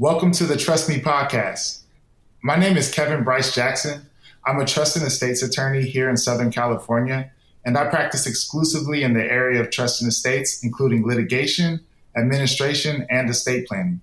Welcome 0.00 0.32
to 0.32 0.44
the 0.44 0.56
Trust 0.56 0.88
Me 0.88 0.98
podcast. 0.98 1.82
My 2.42 2.56
name 2.56 2.78
is 2.78 2.90
Kevin 2.90 3.22
Bryce 3.22 3.54
Jackson. 3.54 4.06
I'm 4.46 4.58
a 4.58 4.64
trust 4.64 4.96
and 4.96 5.04
estates 5.04 5.42
attorney 5.42 5.82
here 5.82 6.08
in 6.08 6.16
Southern 6.16 6.50
California, 6.50 7.30
and 7.66 7.76
I 7.76 7.86
practice 7.90 8.26
exclusively 8.26 9.02
in 9.02 9.12
the 9.12 9.22
area 9.22 9.60
of 9.60 9.68
trust 9.68 10.00
and 10.00 10.08
estates, 10.08 10.64
including 10.64 11.06
litigation, 11.06 11.80
administration, 12.16 13.06
and 13.10 13.28
estate 13.28 13.68
planning. 13.68 14.00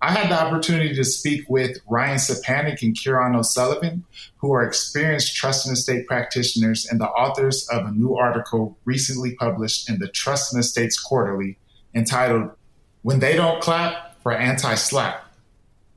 I 0.00 0.12
had 0.12 0.30
the 0.30 0.42
opportunity 0.42 0.94
to 0.94 1.04
speak 1.04 1.44
with 1.50 1.80
Ryan 1.86 2.16
Sapanik 2.16 2.80
and 2.80 2.96
Kieran 2.96 3.36
O'Sullivan, 3.36 4.04
who 4.38 4.54
are 4.54 4.66
experienced 4.66 5.36
trust 5.36 5.66
and 5.66 5.76
estate 5.76 6.06
practitioners 6.06 6.86
and 6.86 6.98
the 6.98 7.10
authors 7.10 7.68
of 7.68 7.84
a 7.84 7.92
new 7.92 8.16
article 8.16 8.78
recently 8.86 9.34
published 9.34 9.90
in 9.90 9.98
the 9.98 10.08
Trust 10.08 10.54
and 10.54 10.60
Estates 10.60 10.98
Quarterly 10.98 11.58
entitled 11.94 12.52
When 13.02 13.20
They 13.20 13.36
Don't 13.36 13.60
Clap 13.60 14.22
for 14.22 14.32
Anti 14.32 14.72
SLAPP 14.76 15.25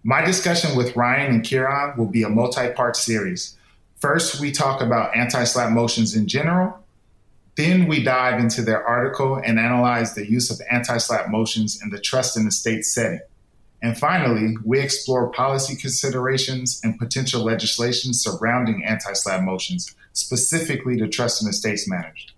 my 0.03 0.23
discussion 0.23 0.75
with 0.77 0.95
Ryan 0.95 1.35
and 1.35 1.43
Kieran 1.43 1.97
will 1.97 2.07
be 2.07 2.23
a 2.23 2.29
multi 2.29 2.69
part 2.69 2.95
series. 2.95 3.57
First, 3.99 4.39
we 4.39 4.51
talk 4.51 4.81
about 4.81 5.15
anti 5.15 5.43
SLAPP 5.43 5.71
motions 5.71 6.15
in 6.15 6.27
general. 6.27 6.77
Then 7.57 7.87
we 7.87 8.01
dive 8.01 8.39
into 8.39 8.61
their 8.61 8.81
article 8.81 9.35
and 9.35 9.59
analyze 9.59 10.15
the 10.15 10.29
use 10.29 10.49
of 10.49 10.61
anti 10.71 10.97
SLAPP 10.97 11.29
motions 11.29 11.81
in 11.81 11.89
the 11.89 11.99
trust 11.99 12.37
and 12.37 12.47
estate 12.47 12.85
setting. 12.85 13.19
And 13.81 13.97
finally, 13.97 14.55
we 14.63 14.79
explore 14.79 15.31
policy 15.31 15.75
considerations 15.75 16.79
and 16.83 16.99
potential 16.99 17.43
legislation 17.43 18.13
surrounding 18.13 18.85
anti 18.85 19.11
SLAPP 19.11 19.43
motions, 19.43 19.93
specifically 20.13 20.97
to 20.97 21.07
trust 21.09 21.41
and 21.41 21.49
estates 21.49 21.89
managed. 21.89 22.31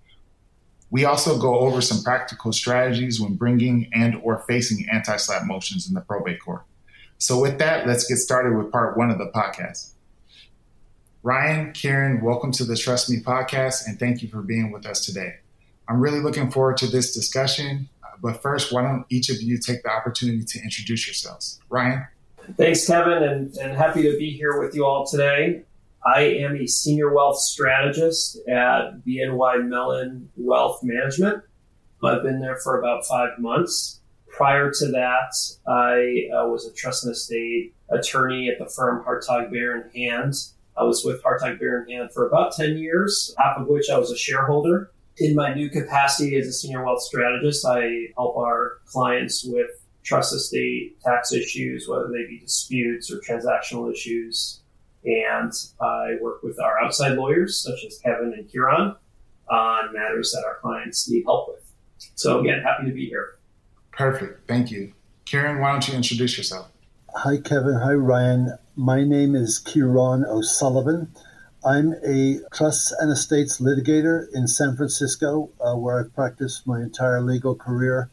We 0.90 1.05
also 1.05 1.40
go 1.40 1.60
over 1.60 1.80
some 1.80 2.04
practical 2.04 2.52
strategies 2.52 3.22
when 3.22 3.36
bringing 3.36 3.90
and 3.94 4.16
or 4.24 4.40
facing 4.40 4.88
anti 4.91 5.16
SLAPP 5.16 5.46
motions 5.46 5.88
in 5.88 5.94
the 5.94 6.02
probate 6.02 6.41
court. 6.41 6.64
So, 7.22 7.40
with 7.40 7.60
that, 7.60 7.86
let's 7.86 8.08
get 8.08 8.18
started 8.18 8.58
with 8.58 8.72
part 8.72 8.98
one 8.98 9.12
of 9.12 9.20
the 9.20 9.28
podcast. 9.28 9.92
Ryan, 11.22 11.72
Kieran, 11.72 12.20
welcome 12.24 12.52
to 12.54 12.63
the 12.63 12.76
Trust 12.76 13.12
Me 13.12 13.18
podcast, 13.18 13.86
and 13.86 14.00
thank 14.00 14.24
you 14.24 14.28
for 14.28 14.41
being 14.41 14.72
with 14.72 14.88
us 14.88 15.05
today. 15.05 15.36
I'm 15.88 16.02
really 16.02 16.20
looking 16.20 16.50
forward 16.50 16.78
to 16.78 16.88
this 16.88 17.13
discussion. 17.13 17.88
Uh, 18.04 18.08
but 18.24 18.41
first, 18.41 18.74
why 18.74 18.82
don't 18.82 19.05
each 19.12 19.30
of 19.30 19.40
you 19.40 19.60
take 19.60 19.84
the 19.84 19.91
opportunity 19.91 20.44
to 20.44 20.63
introduce 20.63 21.05
yourselves? 21.05 21.60
Ryan? 21.70 22.08
Thanks, 22.58 22.88
Kevin, 22.88 23.22
and, 23.22 23.56
and 23.58 23.78
happy 23.78 24.02
to 24.02 24.18
be 24.18 24.32
here 24.32 24.60
with 24.60 24.74
you 24.74 24.84
all 24.84 25.06
today. 25.06 25.62
I 26.04 26.22
am 26.22 26.56
a 26.56 26.66
senior 26.66 27.13
wealth 27.13 27.38
strategist 27.38 28.40
at 28.48 29.06
BNY 29.06 29.68
Mellon 29.68 30.28
Wealth 30.38 30.80
Management. 30.82 31.44
I've 32.04 32.24
been 32.24 32.40
there 32.40 32.58
for 32.58 32.80
about 32.80 33.06
five 33.06 33.38
months. 33.38 34.01
Prior 34.42 34.72
to 34.72 34.88
that, 34.88 35.36
I 35.68 36.36
uh, 36.36 36.48
was 36.48 36.66
a 36.66 36.74
trust 36.74 37.04
and 37.04 37.14
estate 37.14 37.76
attorney 37.90 38.50
at 38.50 38.58
the 38.58 38.66
firm 38.66 39.06
Hartog 39.06 39.52
Baer 39.52 39.76
and 39.76 39.96
Hand. 39.96 40.34
I 40.76 40.84
was 40.84 41.06
with 41.06 41.22
Hartog 41.22 41.60
Baer 41.60 41.82
and 41.82 41.92
Hand 41.92 42.10
for 42.12 42.26
about 42.26 42.56
10 42.56 42.80
years, 42.80 43.36
half 43.38 43.60
of 43.60 43.68
which 43.68 43.92
I 43.92 44.00
was 44.00 44.10
a 44.10 44.18
shareholder. 44.18 44.90
In 45.20 45.36
my 45.36 45.54
new 45.54 45.70
capacity 45.70 46.38
as 46.38 46.48
a 46.48 46.54
senior 46.54 46.84
wealth 46.84 47.04
strategist, 47.04 47.64
I 47.68 48.08
help 48.18 48.36
our 48.36 48.80
clients 48.88 49.46
with 49.46 49.70
trust 50.02 50.32
and 50.32 50.40
estate 50.40 51.00
tax 51.02 51.32
issues, 51.32 51.88
whether 51.88 52.08
they 52.08 52.26
be 52.26 52.40
disputes 52.40 53.12
or 53.12 53.20
transactional 53.20 53.92
issues. 53.94 54.62
And 55.06 55.54
I 55.80 56.18
work 56.20 56.42
with 56.42 56.60
our 56.60 56.82
outside 56.82 57.12
lawyers, 57.12 57.60
such 57.60 57.86
as 57.86 58.00
Kevin 58.00 58.34
and 58.36 58.50
Kieran, 58.50 58.96
on 59.52 59.94
matters 59.94 60.32
that 60.32 60.44
our 60.48 60.56
clients 60.56 61.08
need 61.08 61.26
help 61.26 61.50
with. 61.50 61.64
So, 62.16 62.40
again, 62.40 62.64
happy 62.64 62.88
to 62.88 62.92
be 62.92 63.06
here. 63.06 63.36
Perfect. 64.02 64.47
Thank 64.47 64.72
you. 64.72 64.94
Kieran, 65.25 65.59
why 65.59 65.74
don't 65.74 65.88
you 65.88 65.94
introduce 65.94 66.35
yourself? 66.35 66.72
Hi, 67.18 67.38
Kevin. 67.38 67.75
Hi, 67.75 67.94
Ryan. 67.94 68.57
My 68.75 69.03
name 69.03 69.35
is 69.35 69.59
Kieran 69.59 70.25
O'Sullivan. 70.25 71.13
I'm 71.63 71.94
a 72.03 72.40
trusts 72.52 72.91
and 72.94 73.12
estates 73.12 73.62
litigator 73.62 74.25
in 74.34 74.47
San 74.47 74.75
Francisco, 74.75 75.51
uh, 75.63 75.75
where 75.75 76.00
I've 76.00 76.16
practiced 76.16 76.66
my 76.66 76.81
entire 76.81 77.22
legal 77.22 77.53
career, 77.53 78.09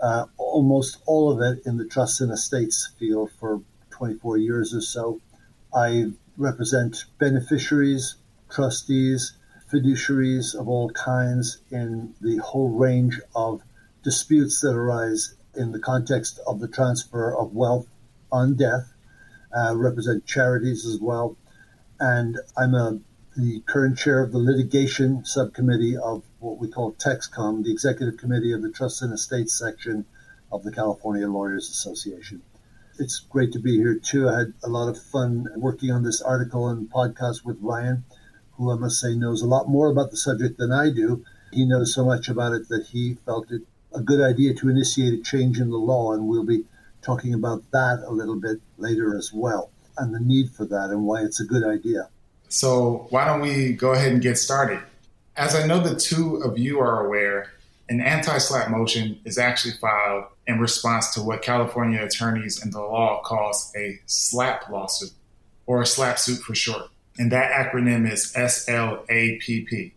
uh, 0.00 0.26
almost 0.36 0.98
all 1.06 1.32
of 1.32 1.40
it 1.40 1.66
in 1.66 1.76
the 1.76 1.86
trusts 1.86 2.20
and 2.20 2.30
estates 2.30 2.90
field 2.96 3.32
for 3.40 3.62
24 3.90 4.38
years 4.38 4.72
or 4.72 4.80
so. 4.80 5.20
I 5.74 6.12
represent 6.36 7.06
beneficiaries, 7.18 8.14
trustees, 8.48 9.32
fiduciaries 9.72 10.54
of 10.54 10.68
all 10.68 10.90
kinds 10.90 11.58
in 11.72 12.14
the 12.20 12.36
whole 12.36 12.68
range 12.68 13.20
of 13.34 13.60
disputes 14.02 14.60
that 14.60 14.74
arise 14.74 15.34
in 15.54 15.72
the 15.72 15.78
context 15.78 16.40
of 16.46 16.60
the 16.60 16.68
transfer 16.68 17.36
of 17.36 17.52
wealth 17.52 17.86
on 18.30 18.56
death, 18.56 18.92
uh, 19.54 19.76
represent 19.76 20.26
charities 20.26 20.86
as 20.86 20.98
well. 21.00 21.36
And 22.00 22.38
I'm 22.56 22.74
a, 22.74 22.98
the 23.36 23.60
current 23.66 23.98
chair 23.98 24.22
of 24.22 24.32
the 24.32 24.38
litigation 24.38 25.24
subcommittee 25.24 25.96
of 25.96 26.24
what 26.38 26.58
we 26.58 26.68
call 26.68 26.94
TexCom, 26.94 27.64
the 27.64 27.70
executive 27.70 28.18
committee 28.18 28.52
of 28.52 28.62
the 28.62 28.70
Trust 28.70 29.02
and 29.02 29.12
Estates 29.12 29.58
section 29.58 30.04
of 30.50 30.64
the 30.64 30.72
California 30.72 31.28
Lawyers 31.28 31.68
Association. 31.70 32.42
It's 32.98 33.20
great 33.20 33.52
to 33.52 33.58
be 33.58 33.76
here 33.76 33.98
too. 33.98 34.28
I 34.28 34.38
had 34.38 34.52
a 34.62 34.68
lot 34.68 34.88
of 34.88 35.02
fun 35.02 35.46
working 35.56 35.90
on 35.90 36.02
this 36.02 36.20
article 36.20 36.68
and 36.68 36.90
podcast 36.90 37.44
with 37.44 37.58
Ryan, 37.60 38.04
who 38.52 38.70
I 38.70 38.76
must 38.76 39.00
say 39.00 39.14
knows 39.14 39.42
a 39.42 39.46
lot 39.46 39.68
more 39.68 39.90
about 39.90 40.10
the 40.10 40.16
subject 40.16 40.58
than 40.58 40.72
I 40.72 40.90
do. 40.90 41.24
He 41.52 41.64
knows 41.64 41.94
so 41.94 42.04
much 42.04 42.28
about 42.28 42.52
it 42.52 42.68
that 42.68 42.86
he 42.86 43.14
felt 43.14 43.50
it 43.50 43.62
a 43.94 44.00
good 44.00 44.20
idea 44.20 44.54
to 44.54 44.68
initiate 44.68 45.14
a 45.14 45.22
change 45.22 45.60
in 45.60 45.70
the 45.70 45.76
law, 45.76 46.12
and 46.12 46.28
we'll 46.28 46.44
be 46.44 46.64
talking 47.02 47.34
about 47.34 47.62
that 47.72 48.02
a 48.06 48.10
little 48.10 48.36
bit 48.36 48.58
later 48.78 49.16
as 49.16 49.32
well, 49.32 49.70
and 49.98 50.14
the 50.14 50.20
need 50.20 50.50
for 50.50 50.64
that 50.66 50.90
and 50.90 51.04
why 51.04 51.22
it's 51.22 51.40
a 51.40 51.44
good 51.44 51.64
idea. 51.64 52.08
So, 52.48 53.06
why 53.10 53.24
don't 53.24 53.40
we 53.40 53.72
go 53.72 53.92
ahead 53.92 54.12
and 54.12 54.22
get 54.22 54.38
started? 54.38 54.80
As 55.36 55.54
I 55.54 55.66
know 55.66 55.80
the 55.80 55.98
two 55.98 56.36
of 56.36 56.58
you 56.58 56.80
are 56.80 57.06
aware, 57.06 57.50
an 57.88 58.00
anti 58.00 58.36
SLAPP 58.38 58.70
motion 58.70 59.18
is 59.24 59.38
actually 59.38 59.74
filed 59.74 60.24
in 60.46 60.60
response 60.60 61.14
to 61.14 61.22
what 61.22 61.42
California 61.42 62.02
attorneys 62.02 62.62
and 62.62 62.72
the 62.72 62.80
law 62.80 63.22
calls 63.22 63.72
a 63.76 63.98
SLAPP 64.06 64.68
lawsuit, 64.70 65.12
or 65.66 65.82
a 65.82 65.86
SLAPP 65.86 66.18
suit 66.18 66.40
for 66.40 66.54
short. 66.54 66.88
And 67.18 67.30
that 67.32 67.52
acronym 67.52 68.10
is 68.10 68.32
SLAPP. 68.34 69.92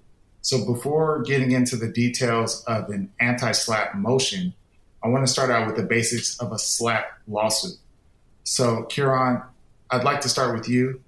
So 0.46 0.64
before 0.64 1.24
getting 1.24 1.50
into 1.50 1.76
the 1.76 1.88
details 1.88 2.64
of 2.66 2.92
an 2.92 3.12
anti-SLAPP 3.20 3.96
motion, 3.96 4.54
I 5.04 5.08
want 5.08 5.26
to 5.26 5.34
start 5.34 5.50
out 5.50 5.66
with 5.66 5.76
the 5.76 5.82
basics 5.82 6.38
of 6.38 6.52
a 6.52 6.60
SLAPP 6.60 7.04
lawsuit. 7.28 7.80
So 8.44 8.84
Kieran, 8.84 9.42
I'd 9.90 10.04
like 10.04 10.22
to 10.22 10.30
start 10.30 10.56
with 10.56 10.70
you. 10.70 11.02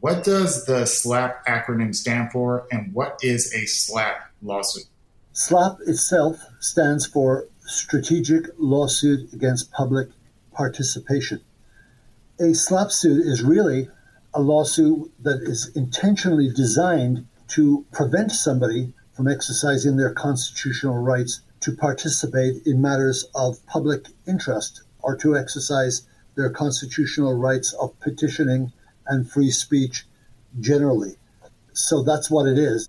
What 0.00 0.24
does 0.24 0.64
the 0.64 0.86
SLAPP 0.86 1.44
acronym 1.46 1.94
stand 1.94 2.32
for 2.32 2.66
and 2.72 2.94
what 2.94 3.18
is 3.20 3.52
a 3.52 3.66
SLAPP 3.66 4.16
lawsuit? 4.40 4.86
SLAPP 5.34 5.80
itself 5.86 6.38
stands 6.60 7.04
for 7.04 7.48
Strategic 7.66 8.46
Lawsuit 8.56 9.34
Against 9.34 9.70
Public 9.70 10.08
Participation. 10.54 11.42
A 12.40 12.54
SLAPP 12.54 12.90
suit 12.90 13.26
is 13.26 13.42
really 13.42 13.90
a 14.32 14.40
lawsuit 14.40 15.12
that 15.22 15.42
is 15.42 15.70
intentionally 15.76 16.50
designed 16.50 17.26
to 17.48 17.84
prevent 17.92 18.32
somebody 18.32 18.92
from 19.12 19.28
exercising 19.28 19.96
their 19.96 20.12
constitutional 20.12 20.98
rights 20.98 21.40
to 21.60 21.72
participate 21.76 22.66
in 22.66 22.80
matters 22.80 23.26
of 23.34 23.64
public 23.66 24.06
interest 24.26 24.82
or 25.00 25.16
to 25.16 25.36
exercise 25.36 26.02
their 26.34 26.50
constitutional 26.50 27.34
rights 27.34 27.72
of 27.74 27.98
petitioning 28.00 28.72
and 29.06 29.30
free 29.30 29.50
speech 29.50 30.06
generally. 30.60 31.16
So 31.72 32.02
that's 32.02 32.30
what 32.30 32.46
it 32.46 32.58
is. 32.58 32.88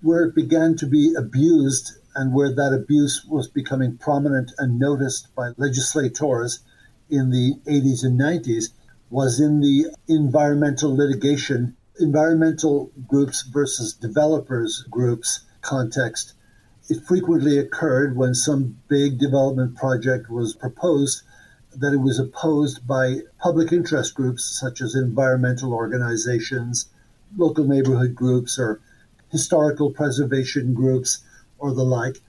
Where 0.00 0.24
it 0.24 0.34
began 0.34 0.76
to 0.76 0.86
be 0.86 1.14
abused 1.14 1.92
and 2.14 2.34
where 2.34 2.54
that 2.54 2.74
abuse 2.74 3.24
was 3.24 3.48
becoming 3.48 3.96
prominent 3.96 4.52
and 4.58 4.78
noticed 4.78 5.34
by 5.34 5.52
legislators 5.56 6.60
in 7.08 7.30
the 7.30 7.54
80s 7.66 8.04
and 8.04 8.20
90s 8.20 8.70
was 9.10 9.40
in 9.40 9.60
the 9.60 9.86
environmental 10.08 10.94
litigation 10.94 11.76
environmental 12.00 12.90
groups 13.06 13.42
versus 13.42 13.92
developers 13.92 14.84
groups 14.90 15.40
context, 15.60 16.34
it 16.88 17.02
frequently 17.02 17.58
occurred 17.58 18.16
when 18.16 18.34
some 18.34 18.76
big 18.88 19.18
development 19.18 19.76
project 19.76 20.28
was 20.30 20.54
proposed 20.54 21.22
that 21.74 21.92
it 21.92 21.98
was 21.98 22.18
opposed 22.18 22.86
by 22.86 23.20
public 23.38 23.72
interest 23.72 24.14
groups 24.14 24.44
such 24.44 24.80
as 24.80 24.94
environmental 24.94 25.72
organizations, 25.72 26.88
local 27.36 27.64
neighborhood 27.64 28.14
groups, 28.14 28.58
or 28.58 28.80
historical 29.30 29.90
preservation 29.90 30.74
groups, 30.74 31.24
or 31.58 31.72
the 31.72 31.84
like. 31.84 32.20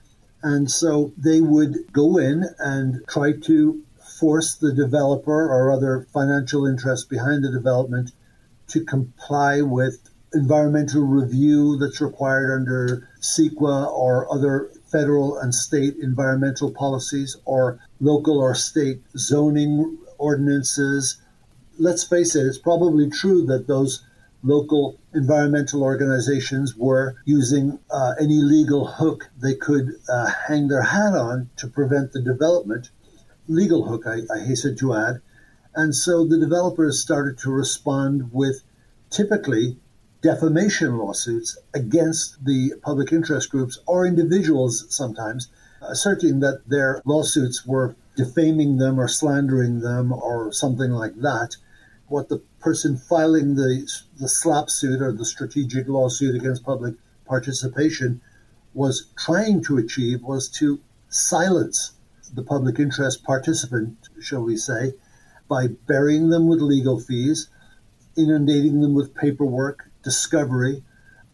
And 0.42 0.70
so 0.70 1.12
they 1.18 1.40
would 1.40 1.92
go 1.92 2.16
in 2.16 2.44
and 2.58 3.02
try 3.08 3.32
to 3.32 3.82
force 4.18 4.54
the 4.54 4.72
developer 4.72 5.48
or 5.50 5.70
other 5.70 6.06
financial 6.12 6.66
interests 6.66 7.04
behind 7.04 7.44
the 7.44 7.50
development 7.50 8.12
to 8.68 8.84
comply 8.84 9.60
with 9.62 9.98
environmental 10.34 11.02
review 11.02 11.76
that's 11.76 12.00
required 12.00 12.52
under 12.54 13.08
CEQA 13.20 13.90
or 13.92 14.32
other 14.32 14.70
federal 14.90 15.38
and 15.38 15.54
state 15.54 15.94
environmental 16.02 16.70
policies 16.72 17.36
or 17.44 17.78
local 18.00 18.38
or 18.38 18.54
state 18.54 19.00
zoning 19.16 19.98
ordinances. 20.18 21.20
Let's 21.78 22.04
face 22.04 22.34
it, 22.34 22.46
it's 22.46 22.58
probably 22.58 23.10
true 23.10 23.46
that 23.46 23.66
those 23.66 24.04
local 24.42 24.98
environmental 25.14 25.82
organizations 25.82 26.76
were 26.76 27.16
using 27.24 27.78
uh, 27.90 28.14
any 28.20 28.42
legal 28.42 28.86
hook 28.86 29.30
they 29.42 29.54
could 29.54 29.94
uh, 30.08 30.30
hang 30.46 30.68
their 30.68 30.82
hat 30.82 31.14
on 31.14 31.48
to 31.56 31.66
prevent 31.66 32.12
the 32.12 32.20
development. 32.20 32.90
Legal 33.48 33.86
hook, 33.86 34.04
I, 34.06 34.20
I 34.34 34.44
hasten 34.44 34.76
to 34.76 34.94
add. 34.94 35.20
And 35.76 35.94
so 35.94 36.24
the 36.24 36.38
developers 36.38 37.00
started 37.00 37.38
to 37.38 37.50
respond 37.50 38.32
with 38.32 38.62
typically 39.10 39.76
defamation 40.22 40.96
lawsuits 40.96 41.58
against 41.74 42.44
the 42.44 42.72
public 42.82 43.12
interest 43.12 43.50
groups 43.50 43.78
or 43.86 44.06
individuals 44.06 44.86
sometimes, 44.88 45.48
asserting 45.82 46.40
that 46.40 46.62
their 46.66 47.02
lawsuits 47.04 47.66
were 47.66 47.94
defaming 48.16 48.78
them 48.78 48.98
or 48.98 49.08
slandering 49.08 49.80
them 49.80 50.12
or 50.12 50.52
something 50.52 50.92
like 50.92 51.16
that. 51.20 51.56
What 52.08 52.28
the 52.28 52.42
person 52.60 52.96
filing 52.96 53.56
the, 53.56 53.86
the 54.18 54.28
SLAPP 54.28 54.70
suit 54.70 55.02
or 55.02 55.12
the 55.12 55.24
strategic 55.24 55.88
lawsuit 55.88 56.34
against 56.34 56.64
public 56.64 56.94
participation 57.26 58.20
was 58.72 59.06
trying 59.18 59.62
to 59.64 59.78
achieve 59.78 60.22
was 60.22 60.48
to 60.48 60.80
silence 61.08 61.92
the 62.32 62.42
public 62.42 62.78
interest 62.78 63.24
participant, 63.24 63.96
shall 64.20 64.42
we 64.42 64.56
say, 64.56 64.94
by 65.48 65.68
burying 65.86 66.30
them 66.30 66.46
with 66.46 66.60
legal 66.60 67.00
fees, 67.00 67.48
inundating 68.16 68.80
them 68.80 68.94
with 68.94 69.14
paperwork, 69.14 69.90
discovery, 70.02 70.82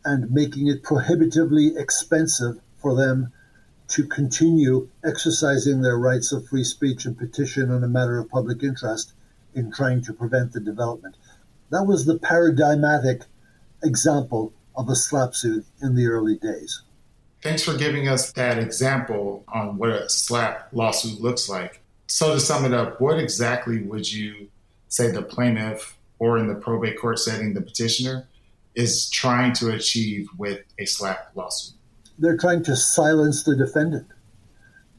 and 0.04 0.30
making 0.30 0.66
it 0.66 0.82
prohibitively 0.82 1.76
expensive 1.76 2.58
for 2.78 2.94
them 2.94 3.32
to 3.88 4.06
continue 4.06 4.88
exercising 5.04 5.82
their 5.82 5.98
rights 5.98 6.32
of 6.32 6.46
free 6.46 6.64
speech 6.64 7.04
and 7.04 7.18
petition 7.18 7.70
on 7.70 7.82
a 7.82 7.88
matter 7.88 8.18
of 8.18 8.30
public 8.30 8.62
interest 8.62 9.12
in 9.54 9.72
trying 9.72 10.00
to 10.00 10.12
prevent 10.12 10.52
the 10.52 10.60
development. 10.60 11.16
That 11.70 11.84
was 11.84 12.06
the 12.06 12.18
paradigmatic 12.18 13.22
example 13.82 14.52
of 14.76 14.88
a 14.88 14.94
slap 14.94 15.34
suit 15.34 15.66
in 15.82 15.94
the 15.94 16.06
early 16.06 16.36
days. 16.36 16.82
Thanks 17.42 17.62
for 17.62 17.76
giving 17.76 18.06
us 18.06 18.32
that 18.32 18.58
example 18.58 19.44
on 19.48 19.76
what 19.76 19.90
a 19.90 20.08
slap 20.08 20.68
lawsuit 20.72 21.20
looks 21.20 21.48
like. 21.48 21.79
So, 22.10 22.34
to 22.34 22.40
sum 22.40 22.64
it 22.64 22.74
up, 22.74 23.00
what 23.00 23.20
exactly 23.20 23.82
would 23.82 24.12
you 24.12 24.48
say 24.88 25.12
the 25.12 25.22
plaintiff, 25.22 25.96
or 26.18 26.38
in 26.38 26.48
the 26.48 26.56
probate 26.56 26.98
court 26.98 27.20
setting, 27.20 27.54
the 27.54 27.60
petitioner, 27.60 28.26
is 28.74 29.08
trying 29.08 29.52
to 29.54 29.70
achieve 29.70 30.28
with 30.36 30.58
a 30.80 30.86
slap 30.86 31.30
lawsuit? 31.36 31.76
They're 32.18 32.36
trying 32.36 32.64
to 32.64 32.74
silence 32.74 33.44
the 33.44 33.54
defendant. 33.54 34.08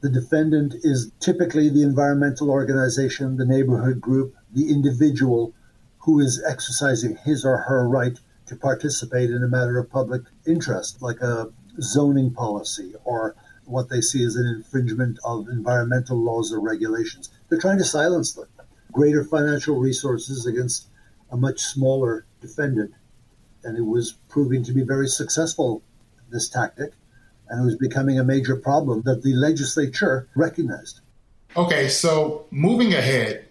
The 0.00 0.08
defendant 0.08 0.74
is 0.82 1.12
typically 1.20 1.68
the 1.68 1.82
environmental 1.82 2.50
organization, 2.50 3.36
the 3.36 3.44
neighborhood 3.44 4.00
group, 4.00 4.34
the 4.50 4.70
individual 4.70 5.54
who 5.98 6.18
is 6.18 6.42
exercising 6.48 7.16
his 7.16 7.44
or 7.44 7.58
her 7.58 7.86
right 7.86 8.18
to 8.46 8.56
participate 8.56 9.28
in 9.28 9.44
a 9.44 9.48
matter 9.48 9.78
of 9.78 9.90
public 9.90 10.22
interest, 10.46 11.02
like 11.02 11.20
a 11.20 11.52
zoning 11.78 12.32
policy 12.32 12.94
or 13.04 13.36
what 13.64 13.88
they 13.88 14.00
see 14.00 14.24
as 14.24 14.36
an 14.36 14.46
infringement 14.46 15.18
of 15.24 15.48
environmental 15.48 16.16
laws 16.16 16.52
or 16.52 16.60
regulations. 16.60 17.30
They're 17.48 17.60
trying 17.60 17.78
to 17.78 17.84
silence 17.84 18.32
them. 18.32 18.48
Greater 18.90 19.24
financial 19.24 19.78
resources 19.78 20.46
against 20.46 20.88
a 21.30 21.36
much 21.36 21.60
smaller 21.60 22.26
defendant. 22.40 22.92
And 23.64 23.78
it 23.78 23.86
was 23.86 24.12
proving 24.28 24.64
to 24.64 24.72
be 24.72 24.82
very 24.82 25.06
successful, 25.06 25.82
this 26.30 26.48
tactic. 26.48 26.92
And 27.48 27.62
it 27.62 27.64
was 27.64 27.76
becoming 27.76 28.18
a 28.18 28.24
major 28.24 28.56
problem 28.56 29.02
that 29.02 29.22
the 29.22 29.34
legislature 29.34 30.28
recognized. 30.34 31.00
Okay, 31.56 31.88
so 31.88 32.46
moving 32.50 32.94
ahead, 32.94 33.46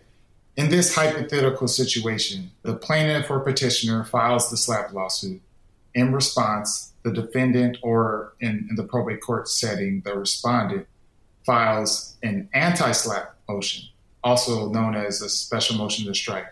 in 0.58 0.70
this 0.70 0.94
hypothetical 0.96 1.68
situation, 1.68 2.52
the 2.62 2.76
plaintiff 2.76 3.30
or 3.30 3.40
petitioner 3.40 4.04
files 4.04 4.50
the 4.50 4.58
SLAPP 4.58 4.94
lawsuit. 4.94 5.42
In 5.94 6.14
response, 6.14 6.94
the 7.04 7.12
defendant, 7.12 7.78
or 7.82 8.34
in, 8.40 8.68
in 8.70 8.76
the 8.76 8.84
probate 8.84 9.22
court 9.22 9.48
setting, 9.48 10.02
the 10.06 10.16
respondent, 10.16 10.88
files 11.46 12.18
an 12.24 12.50
anti 12.54 12.92
SLAPP 12.92 13.28
motion, 13.50 13.86
also 14.24 14.70
known 14.70 14.96
as 14.96 15.22
a 15.22 15.30
special 15.30 15.78
motion 15.78 16.06
to 16.06 16.14
strike. 16.14 16.46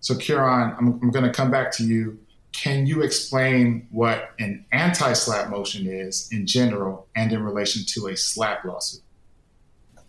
So, 0.00 0.16
Kieran, 0.16 0.74
I'm, 0.78 1.00
I'm 1.00 1.10
going 1.10 1.24
to 1.24 1.32
come 1.32 1.50
back 1.50 1.70
to 1.72 1.84
you. 1.84 2.18
Can 2.52 2.86
you 2.86 3.02
explain 3.02 3.86
what 3.90 4.30
an 4.38 4.64
anti 4.72 5.12
SLAPP 5.12 5.50
motion 5.50 5.86
is 5.86 6.28
in 6.32 6.46
general 6.46 7.06
and 7.14 7.32
in 7.32 7.42
relation 7.42 7.82
to 7.86 8.08
a 8.08 8.16
SLAPP 8.16 8.64
lawsuit? 8.64 9.02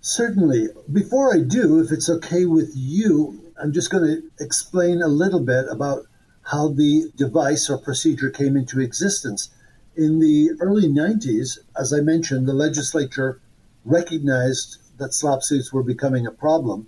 Certainly. 0.02 0.68
Before 0.92 1.34
I 1.34 1.40
do, 1.40 1.80
if 1.80 1.92
it's 1.92 2.10
okay 2.10 2.46
with 2.46 2.72
you, 2.76 3.54
I'm 3.62 3.72
just 3.72 3.90
going 3.90 4.04
to 4.04 4.44
explain 4.44 5.02
a 5.02 5.08
little 5.08 5.40
bit 5.40 5.66
about 5.72 6.06
how 6.44 6.70
the 6.70 7.12
device 7.16 7.70
or 7.70 7.78
procedure 7.78 8.30
came 8.30 8.56
into 8.56 8.80
existence. 8.80 9.50
In 9.96 10.20
the 10.20 10.52
early 10.60 10.88
90s, 10.88 11.58
as 11.78 11.94
I 11.94 12.00
mentioned, 12.02 12.48
the 12.48 12.54
legislature 12.54 13.42
recognized 13.86 14.78
that 14.98 15.14
slap 15.14 15.44
suits 15.44 15.74
were 15.74 15.84
becoming 15.84 16.26
a 16.26 16.32
problem. 16.32 16.88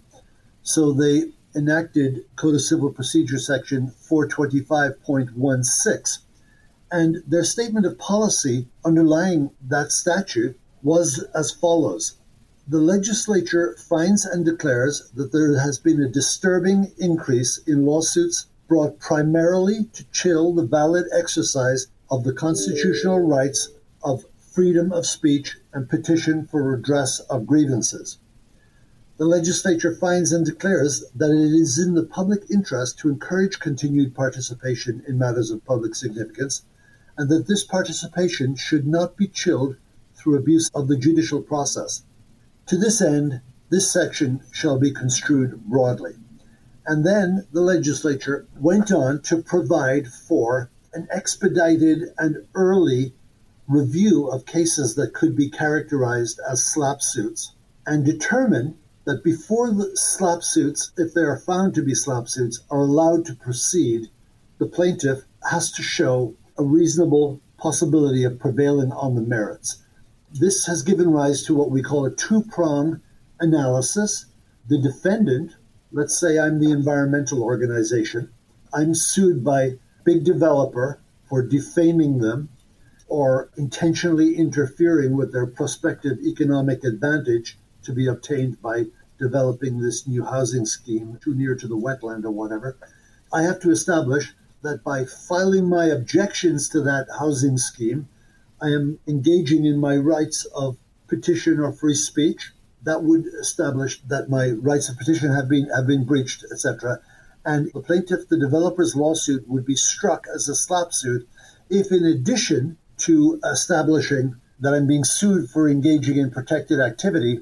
So 0.63 0.92
they 0.92 1.31
enacted 1.56 2.25
Code 2.36 2.56
of 2.56 2.62
Civil 2.62 2.92
Procedure 2.92 3.40
Section 3.40 3.94
425.16. 4.10 6.18
And 6.92 7.24
their 7.28 7.44
statement 7.44 7.86
of 7.86 7.98
policy 7.98 8.68
underlying 8.84 9.52
that 9.62 9.92
statute 9.92 10.60
was 10.84 11.24
as 11.34 11.52
follows 11.52 12.16
the 12.68 12.80
legislature 12.80 13.75
finds 13.78 14.25
and 14.25 14.44
declares 14.44 15.12
that 15.12 15.31
there 15.31 15.60
has 15.60 15.78
been 15.78 16.02
a 16.02 16.10
disturbing 16.10 16.92
increase 16.98 17.60
in 17.68 17.86
lawsuits 17.86 18.48
brought 18.68 19.00
primarily 19.00 19.86
to 19.94 20.04
chill 20.12 20.54
the 20.54 20.66
valid 20.66 21.06
exercise 21.14 21.88
of 22.10 22.24
the 22.24 22.34
constitutional 22.34 23.20
rights 23.20 23.70
of 24.04 24.26
freedom 24.38 24.92
of 24.92 25.06
speech 25.06 25.58
and 25.74 25.90
petition 25.90 26.46
for 26.48 26.64
redress 26.64 27.20
of 27.22 27.46
grievances. 27.46 28.18
The 29.18 29.26
legislature 29.26 29.96
finds 29.96 30.32
and 30.32 30.46
declares 30.46 31.06
that 31.16 31.32
it 31.32 31.54
is 31.54 31.80
in 31.80 31.94
the 31.94 32.04
public 32.04 32.44
interest 32.50 33.00
to 33.00 33.10
encourage 33.10 33.60
continued 33.60 34.14
participation 34.14 35.04
in 35.08 35.18
matters 35.18 35.52
of 35.52 35.64
public 35.64 35.96
significance, 35.96 36.64
and 37.18 37.30
that 37.30 37.48
this 37.48 37.64
participation 37.64 38.56
should 38.56 38.86
not 38.86 39.16
be 39.16 39.28
chilled 39.28 39.78
through 40.16 40.38
abuse 40.38 40.70
of 40.76 40.88
the 40.88 40.98
judicial 40.98 41.42
process. 41.42 42.04
To 42.68 42.78
this 42.78 43.02
end, 43.02 43.42
this 43.70 43.90
section 43.90 44.42
shall 44.52 44.78
be 44.78 44.92
construed 44.92 45.64
broadly. 45.66 46.16
And 46.88 47.06
then 47.06 47.48
the 47.52 47.62
legislature 47.62 48.48
went 48.59 48.92
on 48.92 49.21
to 49.24 49.42
provide 49.42 50.07
for 50.07 50.69
an 50.94 51.07
expedited 51.12 52.14
and 52.18 52.45
early 52.54 53.14
review 53.68 54.28
of 54.28 54.45
cases 54.45 54.95
that 54.95 55.14
could 55.14 55.36
be 55.36 55.50
characterized 55.50 56.40
as 56.50 56.64
slap 56.64 57.02
suits 57.02 57.54
and 57.88 58.06
determine 58.06 58.78
that 59.06 59.24
before 59.24 59.71
the 59.71 59.95
slap 59.95 60.44
suits, 60.44 60.92
if 60.98 61.14
they 61.14 61.21
are 61.21 61.38
found 61.38 61.76
to 61.76 61.83
be 61.83 61.94
slap 61.94 62.28
suits, 62.28 62.62
are 62.71 62.81
allowed 62.81 63.26
to 63.26 63.36
proceed, 63.36 64.09
the 64.57 64.66
plaintiff 64.66 65.24
has 65.50 65.71
to 65.71 65.83
show 65.83 66.33
a 66.57 66.64
reasonable 66.64 67.40
possibility 67.57 68.24
of 68.24 68.40
prevailing 68.40 68.92
on 68.92 69.16
the 69.16 69.21
merits. 69.21 69.78
This 70.31 70.66
has 70.66 70.81
given 70.81 71.12
rise 71.12 71.44
to 71.44 71.56
what 71.56 71.71
we 71.71 71.81
call 71.81 72.06
a 72.06 72.16
two 72.16 72.44
prong 72.44 73.02
analysis. 73.40 74.26
The 74.68 74.80
defendant, 74.80 75.55
let's 75.95 76.19
say 76.19 76.37
I'm 76.37 76.59
the 76.59 76.71
environmental 76.71 77.42
organization, 77.42 78.30
I'm 78.73 78.94
sued 78.94 79.45
by 79.45 79.75
big 80.04 80.25
developer 80.25 80.99
for 81.30 81.42
defaming 81.42 82.19
them 82.19 82.49
or 83.07 83.49
intentionally 83.56 84.35
interfering 84.35 85.16
with 85.16 85.31
their 85.31 85.47
prospective 85.47 86.19
economic 86.19 86.83
advantage 86.83 87.57
to 87.83 87.94
be 87.94 88.07
obtained 88.07 88.61
by 88.61 88.87
developing 89.18 89.80
this 89.80 90.06
new 90.06 90.25
housing 90.25 90.66
scheme 90.66 91.18
too 91.23 91.33
near 91.33 91.56
to 91.56 91.68
the 91.68 91.78
wetland 91.78 92.25
or 92.25 92.31
whatever. 92.31 92.78
I 93.31 93.44
have 93.44 93.61
to 93.61 93.71
establish 93.71 94.33
that 94.64 94.83
by 94.83 95.06
filing 95.06 95.69
my 95.69 95.85
objections 95.85 96.68
to 96.69 96.81
that 96.81 97.07
housing 97.19 97.57
scheme, 97.57 98.09
I 98.61 98.68
am 98.68 98.99
engaging 99.07 99.64
in 99.64 99.78
my 99.78 99.95
rights 99.95 100.44
of 100.54 100.75
petition 101.07 101.57
or 101.61 101.71
free 101.71 101.95
speech, 101.95 102.52
that 102.85 103.04
would 103.04 103.25
establish 103.39 104.01
that 104.04 104.30
my 104.30 104.51
rights 104.51 104.89
of 104.89 104.97
petition 104.97 105.33
have 105.33 105.49
been 105.49 105.68
have 105.75 105.87
been 105.87 106.06
breached, 106.06 106.45
etc. 106.51 106.99
And 107.45 107.71
the 107.73 107.81
plaintiff, 107.81 108.27
the 108.27 108.39
developer's 108.39 108.95
lawsuit 108.95 109.47
would 109.47 109.65
be 109.65 109.75
struck 109.75 110.25
as 110.33 110.47
a 110.47 110.56
slap 110.56 110.94
suit 110.94 111.27
if, 111.69 111.92
in 111.92 112.06
addition 112.06 112.77
to 112.97 113.39
establishing 113.44 114.35
that 114.59 114.73
I'm 114.73 114.87
being 114.87 115.04
sued 115.04 115.49
for 115.49 115.68
engaging 115.68 116.18
in 116.18 116.31
protected 116.31 116.80
activity, 116.80 117.42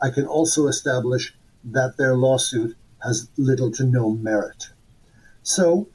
I 0.00 0.10
can 0.10 0.26
also 0.26 0.68
establish 0.68 1.34
that 1.64 1.96
their 1.96 2.14
lawsuit 2.14 2.76
has 3.02 3.28
little 3.36 3.70
to 3.72 3.84
no 3.84 4.10
merit. 4.10 4.68
So 5.42 5.88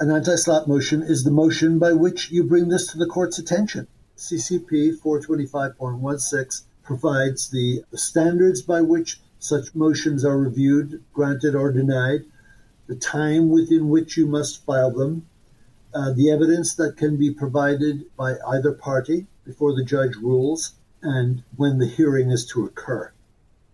an 0.00 0.10
anti-slap 0.10 0.66
motion 0.66 1.02
is 1.02 1.24
the 1.24 1.30
motion 1.30 1.78
by 1.78 1.92
which 1.92 2.30
you 2.30 2.44
bring 2.44 2.68
this 2.68 2.86
to 2.88 2.98
the 2.98 3.06
court's 3.06 3.38
attention. 3.38 3.86
CCP 4.16 4.98
425.16 5.00 6.62
provides 6.82 7.50
the 7.50 7.82
standards 7.94 8.62
by 8.62 8.80
which 8.80 9.20
such 9.38 9.74
motions 9.74 10.24
are 10.24 10.38
reviewed, 10.38 11.02
granted, 11.12 11.54
or 11.54 11.72
denied, 11.72 12.24
the 12.86 12.94
time 12.96 13.50
within 13.50 13.88
which 13.88 14.16
you 14.16 14.26
must 14.26 14.64
file 14.64 14.90
them, 14.90 15.26
uh, 15.94 16.12
the 16.12 16.30
evidence 16.30 16.74
that 16.74 16.96
can 16.96 17.16
be 17.16 17.32
provided 17.32 18.04
by 18.16 18.34
either 18.48 18.72
party 18.72 19.26
before 19.44 19.74
the 19.74 19.84
judge 19.84 20.14
rules, 20.16 20.74
and 21.02 21.42
when 21.56 21.78
the 21.78 21.86
hearing 21.86 22.30
is 22.30 22.46
to 22.46 22.64
occur. 22.64 23.12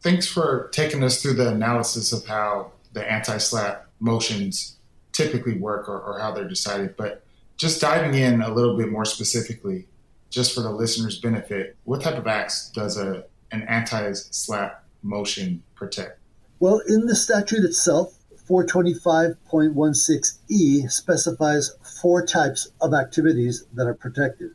Thanks 0.00 0.26
for 0.26 0.68
taking 0.72 1.02
us 1.02 1.20
through 1.20 1.34
the 1.34 1.50
analysis 1.50 2.12
of 2.12 2.26
how 2.26 2.72
the 2.92 3.10
anti 3.10 3.36
SLAPP 3.36 3.84
motions 4.00 4.76
typically 5.12 5.58
work 5.58 5.88
or, 5.88 6.00
or 6.00 6.18
how 6.18 6.32
they're 6.32 6.48
decided. 6.48 6.96
But 6.96 7.24
just 7.56 7.80
diving 7.80 8.14
in 8.14 8.40
a 8.40 8.52
little 8.52 8.76
bit 8.76 8.90
more 8.90 9.04
specifically, 9.04 9.86
just 10.30 10.54
for 10.54 10.61
the 10.61 10.70
listener's 10.70 11.18
benefit, 11.18 11.76
what 11.85 12.02
type 12.02 12.16
of 12.16 12.26
acts 12.26 12.70
does 12.70 12.97
a 12.97 13.25
an 13.50 13.62
anti-slap 13.62 14.85
motion 15.02 15.62
protect? 15.75 16.18
Well, 16.61 16.82
in 16.87 17.06
the 17.06 17.16
statute 17.16 17.64
itself, 17.64 18.18
425.16e 18.49 20.90
specifies 20.90 21.70
four 22.02 22.26
types 22.26 22.68
of 22.80 22.92
activities 22.94 23.64
that 23.75 23.87
are 23.87 23.94
protected. 23.94 24.50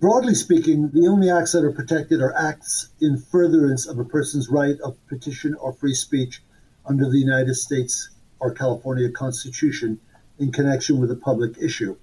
Broadly 0.00 0.34
speaking, 0.34 0.90
the 0.92 1.08
only 1.08 1.30
acts 1.30 1.52
that 1.52 1.64
are 1.64 1.72
protected 1.72 2.20
are 2.20 2.36
acts 2.36 2.88
in 3.00 3.16
furtherance 3.18 3.86
of 3.86 3.98
a 3.98 4.04
person's 4.04 4.48
right 4.48 4.78
of 4.80 4.96
petition 5.08 5.54
or 5.54 5.72
free 5.72 5.94
speech 5.94 6.42
under 6.86 7.10
the 7.10 7.18
United 7.18 7.54
States 7.54 8.10
or 8.38 8.52
California 8.52 9.10
Constitution 9.10 9.98
in 10.38 10.52
connection 10.52 11.00
with 11.00 11.10
a 11.10 11.16
public 11.16 11.58
issue. 11.60 11.96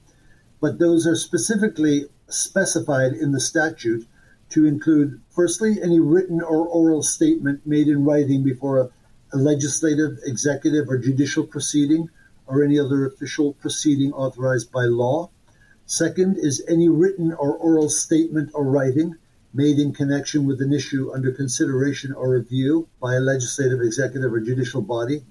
But 0.65 0.79
those 0.79 1.05
are 1.05 1.15
specifically 1.15 2.05
specified 2.27 3.13
in 3.13 3.33
the 3.33 3.39
statute 3.39 4.07
to 4.49 4.65
include, 4.65 5.21
firstly, 5.29 5.79
any 5.79 5.99
written 5.99 6.41
or 6.41 6.65
oral 6.65 7.03
statement 7.03 7.67
made 7.67 7.87
in 7.87 8.03
writing 8.03 8.43
before 8.43 8.79
a, 8.79 8.89
a 9.31 9.37
legislative, 9.37 10.17
executive, 10.25 10.89
or 10.89 10.97
judicial 10.97 11.45
proceeding 11.45 12.09
or 12.47 12.63
any 12.63 12.79
other 12.79 13.05
official 13.05 13.53
proceeding 13.53 14.11
authorized 14.13 14.71
by 14.71 14.85
law. 14.85 15.29
Second 15.85 16.39
is 16.39 16.65
any 16.67 16.89
written 16.89 17.31
or 17.31 17.53
oral 17.53 17.87
statement 17.87 18.49
or 18.55 18.63
writing 18.63 19.13
made 19.53 19.77
in 19.77 19.93
connection 19.93 20.47
with 20.47 20.63
an 20.63 20.73
issue 20.73 21.13
under 21.13 21.31
consideration 21.31 22.11
or 22.11 22.31
review 22.31 22.87
by 22.99 23.13
a 23.13 23.19
legislative, 23.19 23.81
executive, 23.81 24.33
or 24.33 24.39
judicial 24.39 24.81
body. 24.81 25.21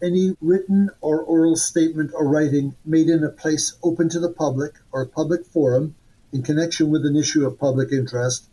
Any 0.00 0.36
written 0.40 0.90
or 1.00 1.20
oral 1.20 1.56
statement 1.56 2.12
or 2.14 2.28
writing 2.28 2.76
made 2.84 3.08
in 3.08 3.24
a 3.24 3.28
place 3.28 3.76
open 3.82 4.08
to 4.10 4.20
the 4.20 4.30
public 4.30 4.74
or 4.92 5.04
public 5.04 5.44
forum 5.44 5.96
in 6.32 6.42
connection 6.42 6.90
with 6.90 7.04
an 7.04 7.16
issue 7.16 7.44
of 7.44 7.58
public 7.58 7.90
interest, 7.90 8.48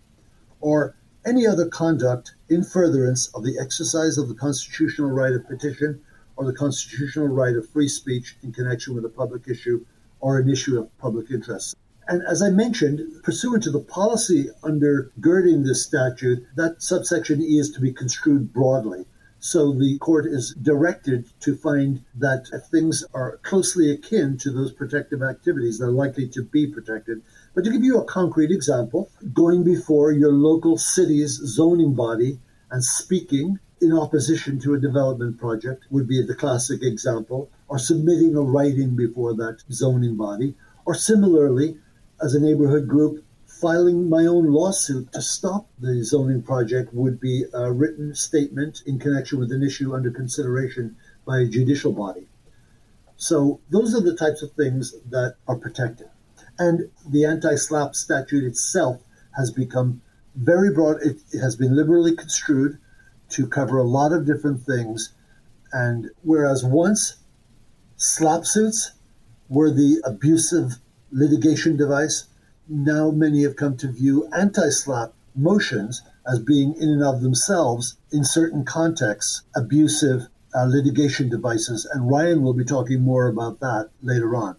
or 0.60 0.96
any 1.24 1.46
other 1.46 1.68
conduct 1.68 2.34
in 2.50 2.64
furtherance 2.64 3.28
of 3.36 3.44
the 3.44 3.60
exercise 3.60 4.18
of 4.18 4.28
the 4.28 4.34
constitutional 4.34 5.12
right 5.12 5.34
of 5.34 5.48
petition 5.48 6.02
or 6.36 6.46
the 6.46 6.54
constitutional 6.54 7.28
right 7.28 7.56
of 7.56 7.70
free 7.70 7.88
speech 7.88 8.38
in 8.42 8.52
connection 8.52 8.96
with 8.96 9.06
a 9.06 9.10
public 9.10 9.48
issue 9.48 9.86
or 10.22 10.40
an 10.40 10.50
issue 10.50 10.80
of 10.80 10.98
public 10.98 11.30
interest. 11.30 11.76
And 12.08 12.24
as 12.24 12.42
I 12.42 12.50
mentioned, 12.50 13.02
pursuant 13.24 13.64
to 13.64 13.72
the 13.72 13.80
policy 13.80 14.50
undergirding 14.64 15.64
this 15.64 15.84
statute, 15.84 16.44
that 16.56 16.82
subsection 16.82 17.42
E 17.42 17.60
is 17.60 17.72
to 17.72 17.82
be 17.82 17.92
construed 17.92 18.54
broadly. 18.54 19.06
So 19.46 19.74
the 19.74 20.00
court 20.00 20.26
is 20.26 20.56
directed 20.60 21.30
to 21.42 21.56
find 21.56 22.04
that 22.16 22.48
things 22.72 23.06
are 23.14 23.38
closely 23.44 23.92
akin 23.92 24.40
to 24.40 24.50
those 24.50 24.72
protective 24.72 25.22
activities, 25.22 25.78
they're 25.78 25.92
likely 25.92 26.28
to 26.30 26.42
be 26.42 26.66
protected. 26.66 27.22
But 27.54 27.64
to 27.64 27.70
give 27.70 27.84
you 27.84 28.00
a 28.00 28.06
concrete 28.06 28.50
example, 28.50 29.12
going 29.34 29.64
before 29.64 30.12
your 30.12 30.32
local 30.34 30.80
city's 30.80 31.34
zoning 31.34 31.94
body 31.94 32.40
and 32.72 32.84
speaking 32.84 33.60
in 33.80 33.94
opposition 33.94 34.60
to 34.62 34.74
a 34.74 34.80
development 34.80 35.38
project 35.38 35.86
would 35.92 36.08
be 36.08 36.26
the 36.26 36.34
classic 36.34 36.82
example, 36.82 37.52
or 37.68 37.78
submitting 37.78 38.36
a 38.36 38.42
writing 38.42 38.96
before 38.96 39.36
that 39.36 39.62
zoning 39.72 40.16
body, 40.16 40.56
or 40.86 40.96
similarly, 40.96 41.78
as 42.20 42.34
a 42.34 42.40
neighborhood 42.40 42.88
group, 42.88 43.24
filing 43.66 44.08
my 44.08 44.28
own 44.28 44.46
lawsuit 44.46 45.12
to 45.12 45.20
stop 45.20 45.68
the 45.80 46.04
zoning 46.04 46.40
project 46.40 46.94
would 46.94 47.20
be 47.20 47.46
a 47.52 47.72
written 47.72 48.14
statement 48.14 48.84
in 48.86 49.00
connection 49.00 49.40
with 49.40 49.52
an 49.52 49.64
issue 49.64 49.96
under 49.96 50.12
consideration 50.12 50.96
by 51.26 51.40
a 51.40 51.48
judicial 51.48 51.92
body. 51.92 52.28
So 53.18 53.60
those 53.72 53.96
are 53.96 54.02
the 54.02 54.16
types 54.16 54.44
of 54.44 54.52
things 54.52 54.94
that 55.10 55.38
are 55.48 55.56
protected. 55.56 56.10
And 56.60 56.92
the 57.10 57.26
anti 57.26 57.56
slap 57.56 57.96
statute 57.96 58.44
itself 58.44 59.02
has 59.36 59.50
become 59.50 60.00
very 60.36 60.72
broad. 60.72 61.02
It, 61.02 61.18
it 61.32 61.40
has 61.40 61.56
been 61.56 61.76
liberally 61.76 62.16
construed 62.16 62.78
to 63.30 63.48
cover 63.48 63.80
a 63.80 63.84
lot 63.84 64.14
of 64.14 64.28
different 64.28 64.62
things. 64.62 65.12
And 65.74 66.12
whereas 66.22 66.64
once 66.64 67.18
SLAPP 67.98 68.46
suits 68.46 68.92
were 69.50 69.72
the 69.72 70.04
abusive 70.06 70.74
litigation 71.12 71.78
device, 71.78 72.26
now 72.68 73.12
many 73.12 73.44
have 73.44 73.56
come 73.56 73.78
to 73.78 73.92
view 73.92 74.30
anti 74.36 74.70
SLAPP 74.70 75.14
motions 75.36 76.02
as 76.28 76.40
being, 76.40 76.74
in 76.80 76.90
and 76.90 77.04
of 77.04 77.22
themselves, 77.22 77.98
in 78.12 78.24
certain 78.24 78.66
contexts, 78.66 79.44
abusive 79.56 80.28
uh, 80.56 80.66
litigation 80.66 81.30
devices. 81.30 81.86
And 81.94 82.10
Ryan 82.10 82.42
will 82.42 82.54
be 82.54 82.66
talking 82.66 83.02
more 83.02 83.28
about 83.28 83.60
that 83.60 83.90
later 84.02 84.36
on. 84.36 84.56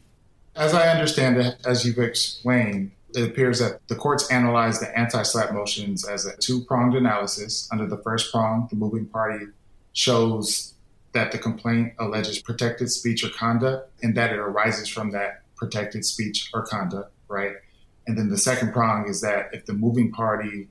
As 0.55 0.75
I 0.75 0.89
understand 0.89 1.39
it, 1.39 1.57
as 1.67 1.85
you've 1.85 1.99
explained, 1.99 2.93
it 3.15 3.29
appears 3.29 3.59
that 3.61 3.87
the 3.89 3.95
courts 3.95 4.31
analyze 4.31 4.79
the 4.79 4.97
anti 4.97 5.23
SLAPP 5.23 5.53
motions 5.53 6.07
as 6.07 6.27
a 6.27 6.37
two 6.37 6.65
pronged 6.65 6.95
analysis. 6.95 7.69
Under 7.73 7.87
the 7.87 7.99
first 7.99 8.31
prong, 8.31 8.69
the 8.71 8.77
moving 8.77 9.07
party 9.07 9.47
shows 9.93 10.75
that 11.13 11.33
the 11.33 11.39
complaint 11.39 11.95
alleges 11.99 12.39
protected 12.39 12.91
speech 12.91 13.25
or 13.25 13.31
conduct 13.31 13.91
and 14.03 14.15
that 14.15 14.33
it 14.33 14.39
arises 14.39 14.87
from 14.87 15.13
that 15.13 15.43
protected 15.57 16.05
speech 16.05 16.51
or 16.53 16.63
conduct, 16.63 17.11
right? 17.29 17.55
And 18.07 18.17
then 18.17 18.29
the 18.29 18.39
second 18.39 18.73
prong 18.73 19.09
is 19.09 19.21
that 19.21 19.51
if 19.53 19.67
the 19.67 19.73
moving 19.73 20.13
party 20.13 20.69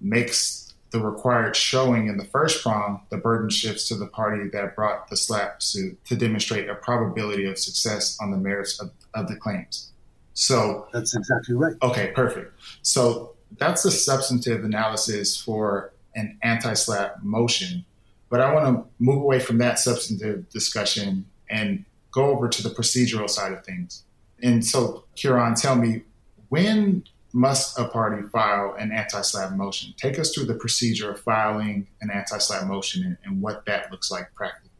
makes 0.00 0.74
the 0.90 1.00
required 1.00 1.56
showing 1.56 2.06
in 2.06 2.16
the 2.16 2.24
first 2.24 2.62
prong, 2.62 3.02
the 3.10 3.16
burden 3.16 3.50
shifts 3.50 3.88
to 3.88 3.96
the 3.96 4.06
party 4.06 4.48
that 4.50 4.76
brought 4.76 5.08
the 5.08 5.16
SLAPP 5.16 5.62
suit 5.62 6.04
to 6.04 6.16
demonstrate 6.16 6.68
a 6.68 6.74
probability 6.74 7.44
of 7.46 7.58
success 7.58 8.16
on 8.20 8.30
the 8.30 8.36
merits 8.36 8.80
of, 8.80 8.90
of 9.14 9.28
the 9.28 9.36
claims. 9.36 9.90
So 10.34 10.86
that's 10.92 11.16
exactly 11.16 11.54
right. 11.54 11.74
Okay, 11.82 12.12
perfect. 12.14 12.52
So 12.82 13.34
that's 13.58 13.84
a 13.84 13.90
substantive 13.90 14.64
analysis 14.64 15.40
for 15.40 15.92
an 16.14 16.38
anti 16.42 16.74
SLAPP 16.74 17.22
motion. 17.22 17.84
But 18.28 18.40
I 18.40 18.52
want 18.52 18.66
to 18.66 18.84
move 18.98 19.22
away 19.22 19.38
from 19.38 19.58
that 19.58 19.78
substantive 19.78 20.48
discussion 20.50 21.26
and 21.48 21.84
go 22.10 22.26
over 22.26 22.48
to 22.48 22.62
the 22.62 22.70
procedural 22.70 23.30
side 23.30 23.52
of 23.52 23.64
things. 23.64 24.02
And 24.42 24.64
so, 24.64 25.04
Kieran, 25.14 25.54
tell 25.54 25.76
me, 25.76 26.02
when 26.48 27.04
must 27.32 27.78
a 27.78 27.86
party 27.88 28.22
file 28.28 28.74
an 28.78 28.92
anti-SLAPP 28.92 29.56
motion? 29.56 29.94
Take 29.96 30.18
us 30.18 30.34
through 30.34 30.46
the 30.46 30.54
procedure 30.54 31.10
of 31.10 31.20
filing 31.20 31.86
an 32.00 32.10
anti-SLAPP 32.10 32.66
motion 32.66 33.04
and, 33.04 33.18
and 33.24 33.42
what 33.42 33.64
that 33.66 33.90
looks 33.90 34.10
like 34.10 34.34
practically. 34.34 34.70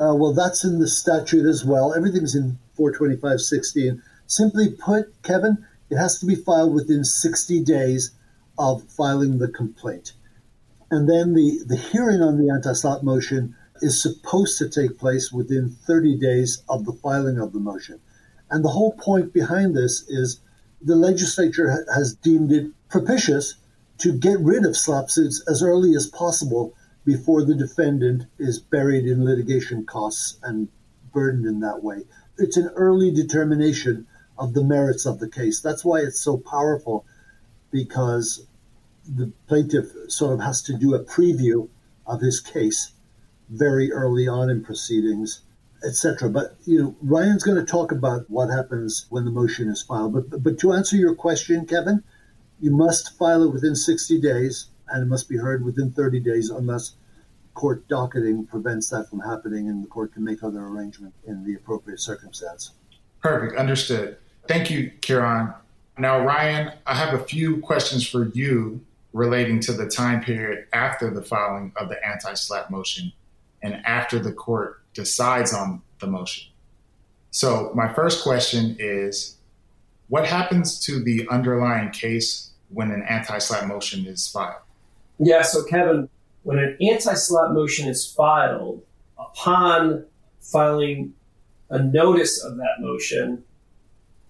Uh, 0.00 0.14
well, 0.14 0.32
that's 0.32 0.64
in 0.64 0.80
the 0.80 0.88
statute 0.88 1.46
as 1.46 1.64
well. 1.64 1.94
Everything's 1.94 2.34
in 2.34 2.58
425.16. 2.76 4.02
Simply 4.26 4.70
put, 4.70 5.14
Kevin, 5.22 5.64
it 5.90 5.96
has 5.96 6.18
to 6.18 6.26
be 6.26 6.34
filed 6.34 6.74
within 6.74 7.04
60 7.04 7.62
days 7.62 8.10
of 8.58 8.82
filing 8.90 9.38
the 9.38 9.48
complaint. 9.48 10.12
And 10.90 11.08
then 11.08 11.34
the, 11.34 11.60
the 11.66 11.76
hearing 11.76 12.22
on 12.22 12.38
the 12.38 12.52
anti-SLAPP 12.52 13.02
motion 13.02 13.54
is 13.82 14.00
supposed 14.00 14.58
to 14.58 14.68
take 14.68 14.98
place 14.98 15.30
within 15.32 15.76
30 15.86 16.18
days 16.18 16.62
of 16.68 16.84
the 16.84 16.92
filing 16.92 17.38
of 17.38 17.52
the 17.52 17.60
motion. 17.60 18.00
And 18.50 18.64
the 18.64 18.70
whole 18.70 18.92
point 18.92 19.32
behind 19.32 19.76
this 19.76 20.08
is 20.08 20.40
the 20.84 20.96
legislature 20.96 21.86
has 21.94 22.14
deemed 22.14 22.52
it 22.52 22.70
propitious 22.90 23.54
to 23.98 24.12
get 24.12 24.38
rid 24.40 24.66
of 24.66 24.76
SLAPP 24.76 25.10
suits 25.10 25.42
as 25.48 25.62
early 25.62 25.94
as 25.94 26.06
possible 26.06 26.74
before 27.04 27.44
the 27.44 27.54
defendant 27.54 28.24
is 28.38 28.58
buried 28.58 29.06
in 29.06 29.24
litigation 29.24 29.86
costs 29.86 30.38
and 30.42 30.68
burdened 31.12 31.46
in 31.46 31.60
that 31.60 31.82
way. 31.82 32.04
It's 32.38 32.56
an 32.56 32.70
early 32.76 33.10
determination 33.10 34.06
of 34.36 34.52
the 34.52 34.64
merits 34.64 35.06
of 35.06 35.20
the 35.20 35.28
case. 35.28 35.60
That's 35.60 35.84
why 35.84 36.00
it's 36.00 36.20
so 36.20 36.36
powerful 36.36 37.06
because 37.70 38.46
the 39.08 39.32
plaintiff 39.48 39.86
sort 40.08 40.34
of 40.34 40.40
has 40.40 40.60
to 40.62 40.76
do 40.76 40.94
a 40.94 41.04
preview 41.04 41.68
of 42.06 42.20
his 42.20 42.40
case 42.40 42.92
very 43.48 43.92
early 43.92 44.26
on 44.28 44.50
in 44.50 44.64
proceedings 44.64 45.40
etc. 45.84 46.30
But 46.30 46.56
you 46.64 46.82
know, 46.82 46.96
Ryan's 47.02 47.42
going 47.42 47.58
to 47.58 47.70
talk 47.70 47.92
about 47.92 48.28
what 48.28 48.48
happens 48.50 49.06
when 49.10 49.24
the 49.24 49.30
motion 49.30 49.68
is 49.68 49.82
filed. 49.82 50.12
But 50.14 50.42
but 50.42 50.58
to 50.60 50.72
answer 50.72 50.96
your 50.96 51.14
question, 51.14 51.66
Kevin, 51.66 52.02
you 52.60 52.70
must 52.70 53.16
file 53.18 53.42
it 53.42 53.52
within 53.52 53.76
60 53.76 54.20
days, 54.20 54.68
and 54.88 55.02
it 55.02 55.06
must 55.06 55.28
be 55.28 55.36
heard 55.36 55.64
within 55.64 55.92
30 55.92 56.20
days, 56.20 56.50
unless 56.50 56.96
court 57.54 57.86
docketing 57.88 58.46
prevents 58.46 58.90
that 58.90 59.08
from 59.08 59.20
happening, 59.20 59.68
and 59.68 59.82
the 59.82 59.88
court 59.88 60.12
can 60.12 60.24
make 60.24 60.42
other 60.42 60.60
arrangement 60.60 61.14
in 61.26 61.44
the 61.44 61.54
appropriate 61.54 62.00
circumstance. 62.00 62.72
Perfect, 63.20 63.58
understood. 63.58 64.16
Thank 64.46 64.70
you, 64.70 64.90
Kieran. 65.00 65.54
Now, 65.96 66.24
Ryan, 66.24 66.72
I 66.86 66.94
have 66.94 67.14
a 67.14 67.24
few 67.24 67.58
questions 67.60 68.06
for 68.06 68.26
you 68.28 68.84
relating 69.12 69.60
to 69.60 69.72
the 69.72 69.86
time 69.86 70.20
period 70.22 70.66
after 70.72 71.08
the 71.08 71.22
filing 71.22 71.72
of 71.76 71.88
the 71.88 72.04
anti-slap 72.04 72.68
motion 72.70 73.12
and 73.62 73.80
after 73.86 74.18
the 74.18 74.32
court 74.32 74.83
decides 74.94 75.52
on 75.52 75.82
the 76.00 76.06
motion. 76.06 76.50
So, 77.30 77.72
my 77.74 77.92
first 77.92 78.22
question 78.22 78.76
is 78.78 79.36
what 80.08 80.26
happens 80.26 80.78
to 80.86 81.02
the 81.02 81.26
underlying 81.30 81.90
case 81.90 82.50
when 82.68 82.90
an 82.90 83.02
anti 83.08 83.38
SLAPP 83.38 83.66
motion 83.66 84.06
is 84.06 84.28
filed? 84.28 84.60
Yeah, 85.18 85.42
so 85.42 85.64
Kevin, 85.64 86.08
when 86.42 86.58
an 86.58 86.76
anti 86.80 87.14
SLAPP 87.14 87.52
motion 87.52 87.88
is 87.88 88.06
filed, 88.06 88.82
upon 89.18 90.04
filing 90.40 91.14
a 91.70 91.82
notice 91.82 92.44
of 92.44 92.56
that 92.56 92.76
motion, 92.80 93.42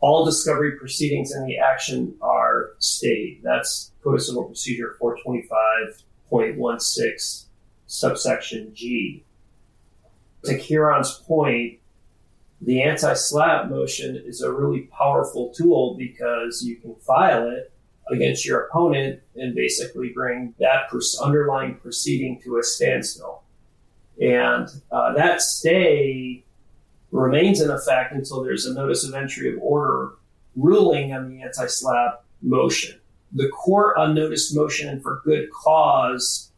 all 0.00 0.24
discovery 0.24 0.78
proceedings 0.78 1.34
in 1.34 1.44
the 1.46 1.58
action 1.58 2.14
are 2.20 2.70
stayed. 2.78 3.40
That's 3.42 3.90
Code 4.02 4.14
of 4.16 4.22
Civil 4.22 4.44
Procedure 4.44 4.96
425.16, 5.00 7.44
subsection 7.86 8.74
G. 8.74 9.24
To 10.44 10.58
Kieran's 10.58 11.12
point, 11.26 11.78
the 12.60 12.82
anti 12.82 13.12
SLAPP 13.12 13.70
motion 13.70 14.16
is 14.16 14.42
a 14.42 14.52
really 14.52 14.82
powerful 14.82 15.52
tool 15.54 15.96
because 15.98 16.62
you 16.62 16.76
can 16.76 16.94
file 16.96 17.48
it 17.48 17.72
against 18.10 18.44
your 18.44 18.62
opponent 18.62 19.20
and 19.36 19.54
basically 19.54 20.10
bring 20.10 20.54
that 20.58 20.90
underlying 21.22 21.74
proceeding 21.76 22.40
to 22.42 22.58
a 22.58 22.62
standstill. 22.62 23.42
And 24.20 24.68
uh, 24.92 25.14
that 25.14 25.42
stay 25.42 26.44
remains 27.10 27.60
in 27.60 27.70
effect 27.70 28.12
until 28.12 28.42
there's 28.42 28.66
a 28.66 28.74
notice 28.74 29.06
of 29.06 29.14
entry 29.14 29.52
of 29.52 29.60
order 29.62 30.12
ruling 30.56 31.12
on 31.12 31.28
the 31.28 31.42
anti 31.42 31.66
SLAPP 31.66 32.18
motion. 32.42 33.00
The 33.32 33.48
court 33.48 33.96
on 33.96 34.14
notice 34.14 34.54
motion 34.54 35.00
for 35.00 35.20
good 35.24 35.50
cause 35.50 36.52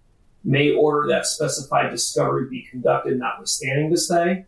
may 0.47 0.71
order 0.71 1.09
that 1.09 1.26
specified 1.26 1.91
discovery 1.91 2.49
be 2.49 2.62
conducted 2.62 3.19
notwithstanding 3.19 3.91
the 3.91 3.99
stay, 3.99 4.45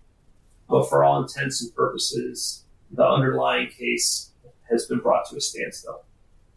but 0.71 0.89
for 0.89 1.03
all 1.03 1.21
intents 1.21 1.61
and 1.61 1.75
purposes, 1.75 2.63
the 2.93 3.05
underlying 3.05 3.69
case 3.69 4.31
has 4.71 4.87
been 4.87 5.01
brought 5.01 5.29
to 5.29 5.37
a 5.37 5.41
standstill. 5.41 6.05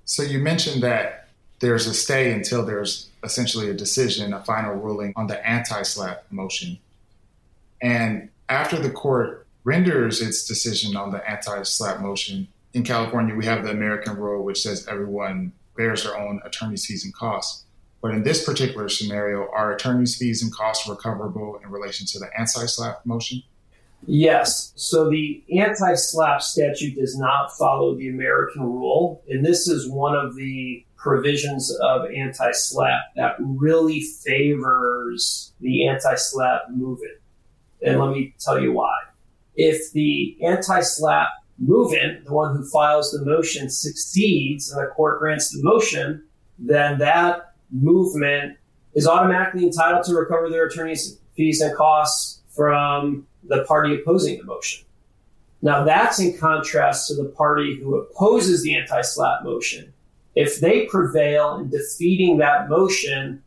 So 0.06 0.22
you 0.22 0.40
mentioned 0.40 0.84
that 0.84 1.30
there's 1.60 1.88
a 1.88 1.94
stay 1.94 2.32
until 2.32 2.64
there's 2.64 3.10
essentially 3.24 3.70
a 3.70 3.74
decision, 3.74 4.32
a 4.34 4.44
final 4.44 4.76
ruling 4.76 5.14
on 5.16 5.28
the 5.28 5.48
anti 5.48 5.82
SLAPP 5.82 6.20
motion. 6.30 6.78
And 7.82 8.30
after 8.48 8.78
the 8.78 8.92
court 8.92 9.48
renders 9.64 10.22
its 10.22 10.46
decision 10.46 10.96
on 10.96 11.12
the 11.12 11.28
anti 11.30 11.62
SLAPP 11.64 12.02
motion, 12.02 12.48
in 12.74 12.84
California, 12.84 13.36
we 13.36 13.46
have 13.46 13.64
the 13.64 13.72
American 13.72 14.16
rule, 14.18 14.44
which 14.44 14.62
says 14.62 14.88
everyone 14.88 15.52
bears 15.76 16.04
their 16.04 16.18
own 16.18 16.42
attorney's 16.46 16.86
fees 16.86 17.04
and 17.04 17.14
costs. 17.14 17.66
But 18.02 18.12
in 18.12 18.24
this 18.24 18.44
particular 18.44 18.90
scenario, 18.90 19.48
are 19.52 19.74
attorney's 19.74 20.16
fees 20.16 20.42
and 20.42 20.52
costs 20.52 20.90
recoverable 20.90 21.60
in 21.64 21.70
relation 21.70 22.08
to 22.08 22.20
the 22.20 22.28
anti 22.38 22.66
slap 22.66 23.06
motion? 23.06 23.44
Yes. 24.08 24.74
So 24.76 25.10
the 25.10 25.44
anti 25.56 25.94
slap 25.94 26.42
statute 26.42 26.96
does 26.96 27.18
not 27.18 27.56
follow 27.58 27.96
the 27.96 28.10
American 28.10 28.64
rule. 28.64 29.22
And 29.30 29.46
this 29.46 29.68
is 29.68 29.88
one 29.90 30.16
of 30.16 30.36
the 30.36 30.84
provisions 30.98 31.72
of 31.82 32.10
anti 32.12 32.52
slap 32.52 33.02
that 33.16 33.36
really 33.40 34.02
favors 34.02 35.54
the 35.62 35.88
anti 35.88 36.16
slap 36.16 36.64
movant. 36.72 37.20
And 37.84 38.00
let 38.00 38.12
me 38.12 38.34
tell 38.40 38.60
you 38.60 38.74
why. 38.74 38.96
If 39.56 39.92
the 39.92 40.38
anti 40.44 40.82
slap 40.82 41.30
movant, 41.64 42.26
the 42.26 42.34
one 42.34 42.56
who 42.56 42.66
files 42.66 43.12
the 43.12 43.24
motion, 43.24 43.70
succeeds 43.70 44.72
and 44.72 44.82
the 44.82 44.88
court 44.88 45.20
grants 45.20 45.52
the 45.52 45.62
motion, 45.62 46.24
then 46.58 46.98
that 47.00 47.51
movant 47.76 48.56
is 48.94 49.08
automatically 49.08 49.66
entitled 49.66 50.06
to 50.06 50.14
recover 50.14 50.50
their 50.50 50.66
attorney's 50.66 51.18
fees 51.36 51.62
and 51.62 51.76
costs 51.76 52.42
from 52.50 53.26
the 53.44 53.64
party 53.64 53.96
opposing 53.96 54.38
the 54.38 54.44
motion. 54.44 54.84
Now, 55.62 55.84
that's 55.84 56.20
in 56.20 56.38
contrast 56.38 57.08
to 57.08 57.16
the 57.16 57.30
party 57.30 57.80
who 57.80 57.96
opposes 57.96 58.64
the 58.64 58.76
anti 58.76 59.02
SLAPP 59.02 59.44
motion. 59.44 59.94
If 60.36 60.60
they 60.60 60.86
prevail 60.86 61.58
in 61.58 61.70
defeating 61.70 62.38
that 62.38 62.70
motion, 62.70 63.44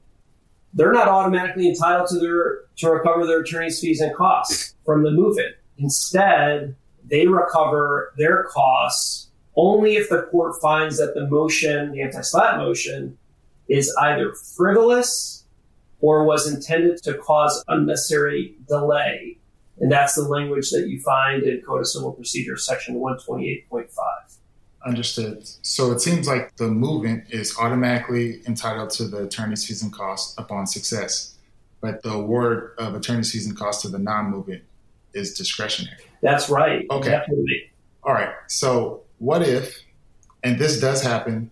they're 0.74 0.92
not 0.92 1.08
automatically 1.08 1.68
entitled 1.68 2.08
to 2.10 2.18
their 2.18 2.60
to 2.76 2.90
recover 2.90 3.26
their 3.26 3.40
attorney's 3.40 3.80
fees 3.80 4.00
and 4.00 4.14
costs 4.14 4.74
from 4.84 5.02
the 5.02 5.10
movant. 5.10 5.54
Instead, 5.78 6.74
they 7.04 7.26
recover 7.26 8.12
their 8.16 8.44
costs 8.44 9.28
only 9.56 9.96
if 9.96 10.08
the 10.08 10.22
court 10.22 10.60
finds 10.60 10.98
that 10.98 11.14
the 11.14 11.28
motion, 11.28 11.92
the 11.92 12.02
anti 12.02 12.20
SLAPP 12.20 12.58
motion, 12.58 13.18
is 13.68 13.94
either 14.00 14.32
frivolous 14.32 15.44
or 16.00 16.24
was 16.24 16.52
intended 16.52 17.02
to 17.02 17.14
cause 17.14 17.64
unnecessary 17.68 18.56
delay 18.68 19.38
and 19.78 19.90
that's 19.90 20.14
the 20.14 20.22
language 20.22 20.70
that 20.70 20.88
you 20.88 21.00
find 21.00 21.42
in 21.42 21.60
Code 21.60 21.80
of 21.80 21.88
Civil 21.88 22.12
Procedure, 22.12 22.56
section 22.56 22.96
128.5. 22.96 23.88
Understood. 24.86 25.48
So 25.62 25.92
it 25.92 26.00
seems 26.00 26.28
like 26.28 26.56
the 26.56 26.64
movant 26.64 27.30
is 27.30 27.56
automatically 27.58 28.42
entitled 28.46 28.90
to 28.90 29.08
the 29.08 29.24
attorney's 29.24 29.66
fees 29.66 29.82
and 29.82 29.92
costs 29.92 30.36
upon 30.38 30.66
success, 30.66 31.36
but 31.80 32.02
the 32.02 32.10
award 32.10 32.74
of 32.78 32.94
attorney's 32.94 33.32
fees 33.32 33.46
and 33.46 33.56
costs 33.56 33.82
to 33.82 33.88
the 33.88 33.98
non 33.98 34.32
movant 34.32 34.60
is 35.14 35.34
discretionary. 35.34 35.96
That's 36.22 36.48
right. 36.50 36.86
Okay. 36.90 37.10
Definitely. 37.10 37.70
All 38.02 38.12
right. 38.12 38.34
So 38.46 39.02
what 39.18 39.42
if, 39.42 39.82
and 40.42 40.58
this 40.58 40.80
does 40.80 41.02
happen, 41.02 41.50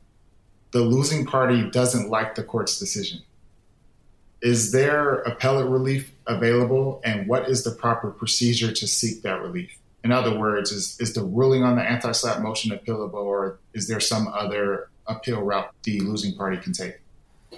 the 0.72 0.80
losing 0.80 1.24
party 1.24 1.70
doesn't 1.70 2.08
like 2.08 2.34
the 2.34 2.42
court's 2.42 2.78
decision? 2.78 3.20
Is 4.40 4.72
there 4.72 5.20
appellate 5.20 5.68
relief 5.68 6.12
available, 6.26 7.00
and 7.04 7.28
what 7.28 7.48
is 7.48 7.62
the 7.62 7.70
proper 7.70 8.10
procedure 8.10 8.72
to 8.72 8.86
seek 8.88 9.22
that 9.22 9.40
relief? 9.40 9.78
In 10.02 10.10
other 10.10 10.36
words, 10.36 10.72
is, 10.72 10.98
is 10.98 11.12
the 11.12 11.22
ruling 11.22 11.62
on 11.62 11.76
the 11.76 11.82
anti 11.82 12.10
slap 12.10 12.40
motion 12.40 12.76
appealable, 12.76 13.14
or 13.14 13.60
is 13.72 13.86
there 13.86 14.00
some 14.00 14.26
other 14.28 14.88
appeal 15.06 15.42
route 15.42 15.72
the 15.84 16.00
losing 16.00 16.34
party 16.34 16.56
can 16.56 16.72
take? 16.72 16.98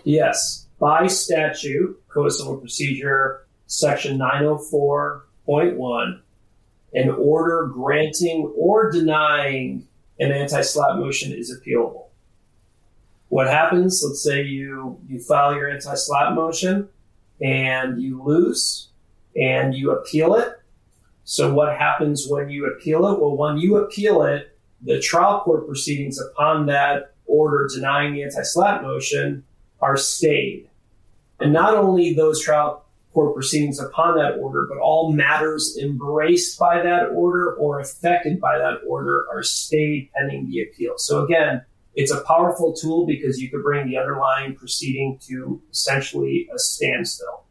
Yes. 0.03 0.67
By 0.79 1.07
statute, 1.07 2.03
Code 2.09 2.27
of 2.27 2.33
Civil 2.33 2.59
Procedure, 2.59 3.47
Section 3.67 4.19
904.1, 4.19 6.21
an 6.93 7.11
order 7.11 7.71
granting 7.73 8.53
or 8.57 8.91
denying 8.91 9.87
an 10.21 10.33
anti 10.33 10.61
slap 10.61 10.99
motion 10.99 11.33
is 11.33 11.57
appealable 11.57 12.09
what 13.29 13.49
happens? 13.49 14.03
Let's 14.07 14.23
say 14.23 14.43
you 14.43 14.99
you 15.09 15.19
file 15.21 15.55
your 15.55 15.69
anti 15.69 15.95
SLAPP 15.95 16.35
motion 16.35 16.89
and 17.41 18.01
you 18.01 18.23
lose 18.23 18.89
and 19.37 19.75
you 19.75 19.91
appeal 19.91 20.35
it. 20.35 20.61
So 21.25 21.53
what 21.53 21.77
happens 21.77 22.27
when 22.29 22.51
you 22.51 22.67
appeal 22.67 23.07
it? 23.07 23.21
Well, 23.21 23.37
when 23.37 23.57
you 23.57 23.77
appeal 23.77 24.23
it, 24.23 24.57
the 24.83 25.01
trial 25.01 25.41
court 25.41 25.67
proceedings 25.67 26.21
upon 26.21 26.67
that 26.67 27.15
order 27.27 27.69
denying 27.73 28.15
the 28.15 28.23
anti 28.23 28.43
SLAPP 28.43 28.83
motion 28.83 29.45
are 29.81 29.97
stayed. 29.97 30.69
And 31.41 31.53
not 31.53 31.75
only 31.75 32.15
those 32.15 32.43
trial 32.43 32.85
court 33.13 33.35
proceedings 33.35 33.79
upon 33.79 34.17
that 34.17 34.39
order, 34.39 34.67
but 34.69 34.79
all 34.79 35.13
matters 35.13 35.79
embraced 35.81 36.59
by 36.59 36.83
that 36.83 37.11
order 37.13 37.55
or 37.55 37.81
affected 37.81 38.41
by 38.41 38.59
that 38.59 38.81
order 38.87 39.25
are 39.31 39.43
stayed 39.43 40.11
pending 40.15 40.51
the 40.51 40.63
appeal. 40.63 40.95
So 40.99 41.25
again, 41.25 41.63
it's 41.95 42.11
a 42.11 42.21
powerful 42.25 42.73
tool 42.73 43.07
because 43.07 43.41
you 43.41 43.49
could 43.51 43.63
bring 43.63 43.89
the 43.89 43.97
underlying 43.97 44.55
proceeding 44.55 45.19
to 45.27 45.63
essentially 45.71 46.49
a 46.55 46.59
standstill. 46.59 47.45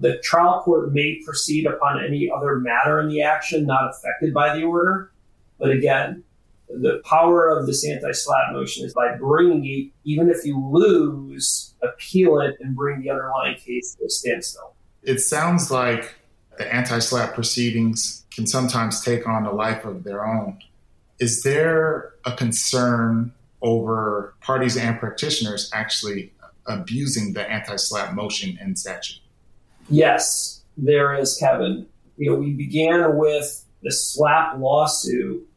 The 0.00 0.18
trial 0.18 0.62
court 0.62 0.92
may 0.92 1.20
proceed 1.24 1.66
upon 1.66 2.02
any 2.04 2.30
other 2.30 2.58
matter 2.58 3.00
in 3.00 3.08
the 3.08 3.22
action 3.22 3.66
not 3.66 3.90
affected 3.90 4.34
by 4.34 4.56
the 4.56 4.64
order. 4.64 5.12
But 5.58 5.70
again, 5.70 6.24
the 6.68 7.00
power 7.04 7.48
of 7.48 7.66
this 7.66 7.86
anti 7.86 8.10
SLAPP 8.10 8.52
motion 8.52 8.84
is 8.84 8.94
by 8.94 9.14
bringing 9.16 9.64
it, 9.64 9.92
even 10.04 10.28
if 10.28 10.44
you 10.44 10.58
lose, 10.58 11.74
appeal 11.82 12.40
it 12.40 12.56
and 12.60 12.74
bring 12.74 13.02
the 13.02 13.10
underlying 13.10 13.56
case 13.56 13.94
to 13.96 14.06
a 14.06 14.10
standstill. 14.10 14.74
It 15.02 15.18
sounds 15.20 15.70
like 15.70 16.14
the 16.58 16.72
anti 16.74 16.98
SLAPP 16.98 17.34
proceedings 17.34 18.24
can 18.34 18.46
sometimes 18.46 19.04
take 19.04 19.28
on 19.28 19.44
a 19.44 19.52
life 19.52 19.84
of 19.84 20.04
their 20.04 20.26
own. 20.26 20.58
Is 21.20 21.42
there 21.42 22.14
a 22.24 22.32
concern 22.32 23.32
over 23.62 24.34
parties 24.40 24.76
and 24.76 24.98
practitioners 24.98 25.70
actually 25.72 26.32
abusing 26.66 27.32
the 27.32 27.48
anti-slap 27.50 28.14
motion 28.14 28.58
and 28.60 28.78
statute? 28.78 29.18
Yes, 29.88 30.62
there 30.76 31.14
is, 31.14 31.36
Kevin. 31.36 31.86
You 32.16 32.30
know, 32.30 32.36
we 32.36 32.52
began 32.52 33.16
with 33.16 33.64
the 33.82 33.92
slap 33.92 34.58
lawsuit 34.58 35.48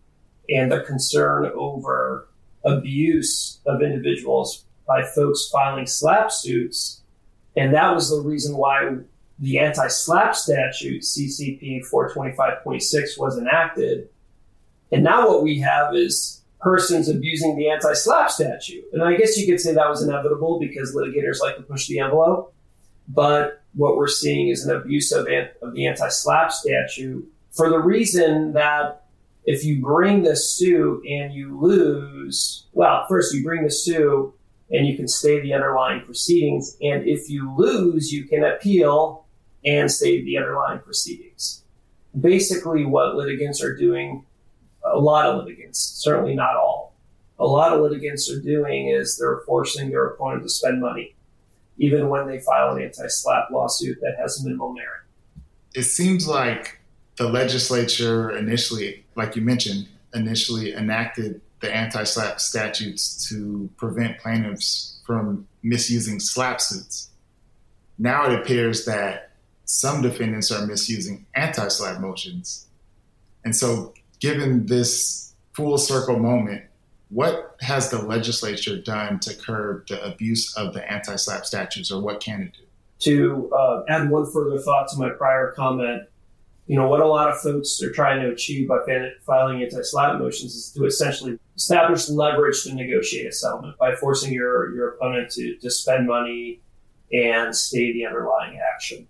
and 0.49 0.71
the 0.71 0.81
concern 0.81 1.51
over 1.55 2.27
abuse 2.63 3.59
of 3.65 3.81
individuals 3.81 4.65
by 4.87 5.03
folks 5.03 5.49
filing 5.51 5.85
SLAPP 5.85 6.31
suits. 6.31 7.01
And 7.55 7.73
that 7.73 7.93
was 7.93 8.09
the 8.09 8.21
reason 8.21 8.57
why 8.57 8.97
the 9.39 9.59
anti 9.59 9.87
slap 9.87 10.35
statute, 10.35 11.01
CCP 11.01 11.81
425.6, 11.91 13.19
was 13.19 13.37
enacted. 13.37 14.09
And 14.91 15.03
now 15.03 15.27
what 15.27 15.43
we 15.43 15.59
have 15.59 15.95
is 15.95 16.41
persons 16.65 17.07
abusing 17.07 17.55
the 17.55 17.69
anti 17.69 17.93
slap 17.93 18.31
statute. 18.31 18.83
And 18.91 19.03
I 19.03 19.15
guess 19.15 19.37
you 19.37 19.45
could 19.45 19.61
say 19.61 19.75
that 19.75 19.87
was 19.87 20.01
inevitable 20.01 20.59
because 20.59 20.95
litigators 20.95 21.39
like 21.39 21.57
to 21.57 21.61
push 21.61 21.87
the 21.87 21.99
envelope. 21.99 22.55
But 23.07 23.61
what 23.75 23.97
we're 23.97 24.07
seeing 24.07 24.49
is 24.49 24.65
an 24.65 24.75
abuse 24.75 25.11
of, 25.11 25.27
of 25.61 25.75
the 25.75 25.85
anti 25.85 26.09
slap 26.09 26.51
statute 26.51 27.31
for 27.51 27.69
the 27.69 27.77
reason 27.77 28.53
that 28.53 29.03
if 29.45 29.63
you 29.63 29.79
bring 29.79 30.23
the 30.23 30.35
suit 30.35 31.05
and 31.05 31.31
you 31.31 31.55
lose, 31.61 32.65
well, 32.73 33.05
first 33.07 33.31
you 33.35 33.43
bring 33.43 33.63
the 33.63 33.69
suit 33.69 34.33
and 34.71 34.87
you 34.87 34.97
can 34.97 35.07
stay 35.07 35.39
the 35.39 35.53
underlying 35.53 36.01
proceedings. 36.01 36.77
And 36.81 37.07
if 37.07 37.29
you 37.29 37.55
lose, 37.55 38.11
you 38.11 38.23
can 38.23 38.43
appeal 38.43 39.27
and 39.63 39.91
stay 39.91 40.23
the 40.23 40.35
underlying 40.39 40.79
proceedings. 40.79 41.63
Basically, 42.19 42.85
what 42.85 43.15
litigants 43.15 43.61
are 43.61 43.77
doing, 43.77 44.25
a 44.85 44.99
lot 44.99 45.25
of 45.25 45.43
litigants, 45.43 45.79
certainly 45.79 46.35
not 46.35 46.55
all, 46.55 46.95
a 47.37 47.45
lot 47.45 47.73
of 47.73 47.81
litigants 47.81 48.29
are 48.31 48.39
doing 48.39 48.89
is 48.89 49.17
they're 49.17 49.41
forcing 49.45 49.89
their 49.89 50.05
opponent 50.07 50.43
to 50.43 50.49
spend 50.49 50.79
money, 50.79 51.15
even 51.77 52.09
when 52.09 52.27
they 52.27 52.39
file 52.39 52.75
an 52.75 52.81
anti 52.81 53.07
slap 53.07 53.49
lawsuit 53.51 53.97
that 54.01 54.15
has 54.17 54.43
minimal 54.43 54.73
merit. 54.73 55.01
It 55.73 55.83
seems 55.83 56.27
like 56.27 56.79
the 57.17 57.27
legislature 57.27 58.31
initially, 58.31 59.05
like 59.15 59.35
you 59.35 59.41
mentioned, 59.41 59.87
initially 60.13 60.73
enacted 60.73 61.41
the 61.59 61.73
anti 61.75 62.03
slap 62.03 62.39
statutes 62.39 63.27
to 63.29 63.69
prevent 63.77 64.17
plaintiffs 64.19 64.99
from 65.05 65.47
misusing 65.61 66.19
SLAPP 66.19 66.61
suits. 66.61 67.09
Now 67.97 68.29
it 68.29 68.39
appears 68.39 68.85
that 68.85 69.31
some 69.65 70.01
defendants 70.01 70.51
are 70.51 70.65
misusing 70.65 71.25
anti 71.35 71.67
slap 71.67 71.99
motions. 71.99 72.67
And 73.43 73.55
so, 73.55 73.93
given 74.25 74.65
this 74.65 75.35
full 75.53 75.77
circle 75.77 76.17
moment, 76.17 76.63
what 77.09 77.55
has 77.61 77.91
the 77.91 78.01
legislature 78.01 78.81
done 78.81 79.19
to 79.19 79.35
curb 79.35 79.87
the 79.87 80.03
abuse 80.03 80.57
of 80.57 80.73
the 80.73 80.91
anti 80.91 81.13
SLAPP 81.13 81.45
statutes, 81.45 81.91
or 81.91 82.01
what 82.01 82.21
can 82.21 82.41
it 82.41 82.53
do? 82.53 82.63
To 83.11 83.53
uh, 83.53 83.83
add 83.87 84.09
one 84.09 84.25
further 84.31 84.57
thought 84.57 84.87
to 84.89 84.97
my 84.97 85.09
prior 85.09 85.51
comment, 85.51 86.03
you 86.65 86.75
know, 86.75 86.87
what 86.87 87.01
a 87.01 87.05
lot 87.05 87.29
of 87.29 87.37
folks 87.39 87.79
are 87.83 87.91
trying 87.91 88.19
to 88.23 88.31
achieve 88.31 88.67
by 88.67 88.79
filing 89.27 89.61
anti 89.61 89.81
SLAPP 89.81 90.17
motions 90.17 90.55
is 90.55 90.71
to 90.71 90.85
essentially 90.85 91.37
establish 91.55 92.09
leverage 92.09 92.63
to 92.63 92.73
negotiate 92.73 93.27
a 93.27 93.31
settlement 93.31 93.77
by 93.77 93.95
forcing 93.95 94.33
your, 94.33 94.73
your 94.75 94.95
opponent 94.95 95.29
to, 95.33 95.55
to 95.57 95.69
spend 95.69 96.07
money 96.07 96.61
and 97.13 97.55
stay 97.55 97.93
the 97.93 98.07
underlying 98.07 98.59
action. 98.73 99.07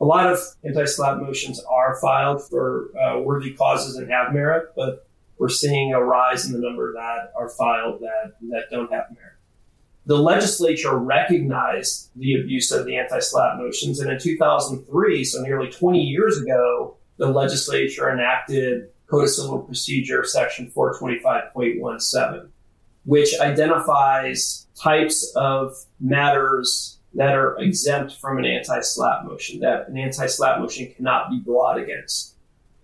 A 0.00 0.04
lot 0.04 0.30
of 0.30 0.38
anti-SLAPP 0.64 1.22
motions 1.22 1.62
are 1.70 1.96
filed 2.00 2.46
for 2.46 2.90
uh, 2.98 3.18
worthy 3.20 3.52
causes 3.54 3.96
and 3.96 4.10
have 4.10 4.32
merit, 4.32 4.72
but 4.76 5.08
we're 5.38 5.48
seeing 5.48 5.94
a 5.94 6.02
rise 6.02 6.46
in 6.46 6.52
the 6.52 6.58
number 6.58 6.92
that 6.92 7.32
are 7.36 7.48
filed 7.48 8.00
that, 8.00 8.34
that 8.50 8.64
don't 8.70 8.92
have 8.92 9.06
merit. 9.10 9.32
The 10.06 10.18
legislature 10.18 10.96
recognized 10.96 12.10
the 12.14 12.40
abuse 12.40 12.70
of 12.70 12.86
the 12.86 12.96
anti-SLAPP 12.96 13.58
motions, 13.58 14.00
and 14.00 14.10
in 14.10 14.18
2003, 14.18 15.24
so 15.24 15.42
nearly 15.42 15.68
20 15.70 16.00
years 16.00 16.40
ago, 16.40 16.96
the 17.16 17.26
legislature 17.26 18.10
enacted 18.10 18.88
Code 19.08 19.24
of 19.24 19.30
Civil 19.30 19.60
Procedure 19.60 20.24
Section 20.24 20.70
425.17, 20.70 22.48
which 23.04 23.38
identifies 23.40 24.66
types 24.80 25.32
of 25.36 25.76
matters 26.00 26.95
that 27.16 27.34
are 27.34 27.58
exempt 27.58 28.16
from 28.16 28.38
an 28.38 28.44
anti-SLAPP 28.44 29.24
motion, 29.24 29.60
that 29.60 29.88
an 29.88 29.98
anti-SLAPP 29.98 30.60
motion 30.60 30.92
cannot 30.94 31.30
be 31.30 31.38
brought 31.38 31.78
against. 31.78 32.34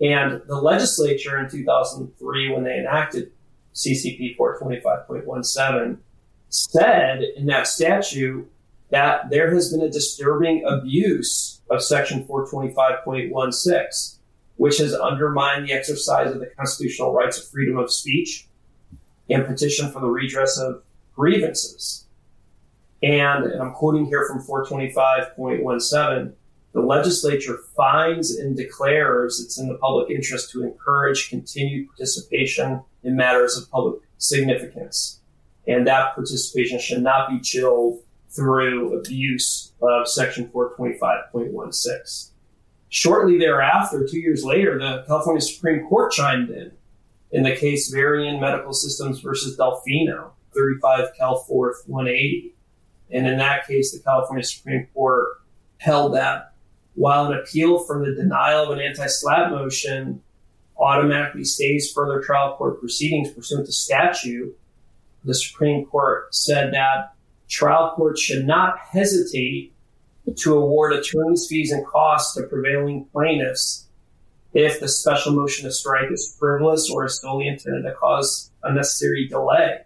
And 0.00 0.42
the 0.46 0.60
legislature 0.60 1.38
in 1.38 1.48
2003, 1.48 2.52
when 2.52 2.64
they 2.64 2.78
enacted 2.78 3.30
CCP 3.74 4.36
425.17, 4.36 5.98
said 6.48 7.22
in 7.22 7.46
that 7.46 7.66
statute 7.66 8.50
that 8.90 9.30
there 9.30 9.54
has 9.54 9.70
been 9.70 9.82
a 9.82 9.90
disturbing 9.90 10.64
abuse 10.66 11.60
of 11.70 11.82
Section 11.82 12.24
425.16 12.24 14.16
which 14.56 14.78
has 14.78 14.94
undermined 14.94 15.66
the 15.66 15.72
exercise 15.72 16.32
of 16.32 16.38
the 16.38 16.46
constitutional 16.46 17.12
rights 17.12 17.38
of 17.38 17.44
freedom 17.48 17.78
of 17.78 17.90
speech 17.90 18.46
and 19.28 19.46
petition 19.46 19.90
for 19.90 20.00
the 20.00 20.06
redress 20.06 20.58
of 20.58 20.82
grievances. 21.16 22.06
And, 23.02 23.44
and 23.44 23.60
I'm 23.60 23.72
quoting 23.72 24.06
here 24.06 24.24
from 24.26 24.42
425.17 24.42 26.34
the 26.72 26.80
legislature 26.80 27.58
finds 27.76 28.34
and 28.36 28.56
declares 28.56 29.40
it's 29.40 29.58
in 29.58 29.68
the 29.68 29.74
public 29.74 30.10
interest 30.10 30.50
to 30.52 30.62
encourage 30.62 31.28
continued 31.28 31.88
participation 31.88 32.82
in 33.02 33.14
matters 33.14 33.58
of 33.58 33.70
public 33.70 34.00
significance. 34.16 35.20
And 35.66 35.86
that 35.86 36.14
participation 36.14 36.78
should 36.78 37.02
not 37.02 37.28
be 37.28 37.40
chilled 37.40 38.02
through 38.30 38.98
abuse 38.98 39.72
of 39.82 40.08
Section 40.08 40.48
425.16. 40.48 42.30
Shortly 42.88 43.38
thereafter, 43.38 44.06
two 44.06 44.18
years 44.18 44.44
later, 44.44 44.78
the 44.78 45.04
California 45.06 45.42
Supreme 45.42 45.86
Court 45.88 46.12
chimed 46.12 46.50
in 46.50 46.72
in 47.30 47.42
the 47.42 47.56
case 47.56 47.90
Varian 47.90 48.40
Medical 48.40 48.72
Systems 48.72 49.20
versus 49.20 49.56
Delfino, 49.56 50.30
35 50.54 51.08
Cal 51.16 51.44
4th 51.48 51.86
180. 51.86 52.51
And 53.12 53.26
in 53.26 53.38
that 53.38 53.66
case, 53.66 53.92
the 53.92 54.02
California 54.02 54.44
Supreme 54.44 54.86
Court 54.94 55.28
held 55.78 56.14
that 56.14 56.52
while 56.94 57.26
an 57.26 57.38
appeal 57.38 57.78
from 57.80 58.04
the 58.04 58.14
denial 58.14 58.64
of 58.64 58.70
an 58.70 58.80
anti 58.80 59.06
SLAPP 59.06 59.50
motion 59.50 60.22
automatically 60.78 61.44
stays 61.44 61.92
further 61.92 62.20
trial 62.20 62.56
court 62.56 62.80
proceedings 62.80 63.30
pursuant 63.30 63.66
to 63.66 63.72
statute, 63.72 64.56
the 65.24 65.34
Supreme 65.34 65.86
Court 65.86 66.34
said 66.34 66.72
that 66.72 67.14
trial 67.48 67.92
courts 67.94 68.20
should 68.20 68.46
not 68.46 68.78
hesitate 68.78 69.72
to 70.36 70.54
award 70.54 70.92
attorneys' 70.92 71.46
fees 71.46 71.72
and 71.72 71.86
costs 71.86 72.34
to 72.34 72.42
prevailing 72.44 73.04
plaintiffs 73.12 73.86
if 74.54 74.80
the 74.80 74.88
special 74.88 75.32
motion 75.32 75.64
to 75.64 75.72
strike 75.72 76.10
is 76.10 76.36
frivolous 76.38 76.90
or 76.90 77.06
is 77.06 77.20
solely 77.20 77.48
intended 77.48 77.82
to 77.82 77.94
cause 77.94 78.50
unnecessary 78.62 79.26
delay. 79.28 79.78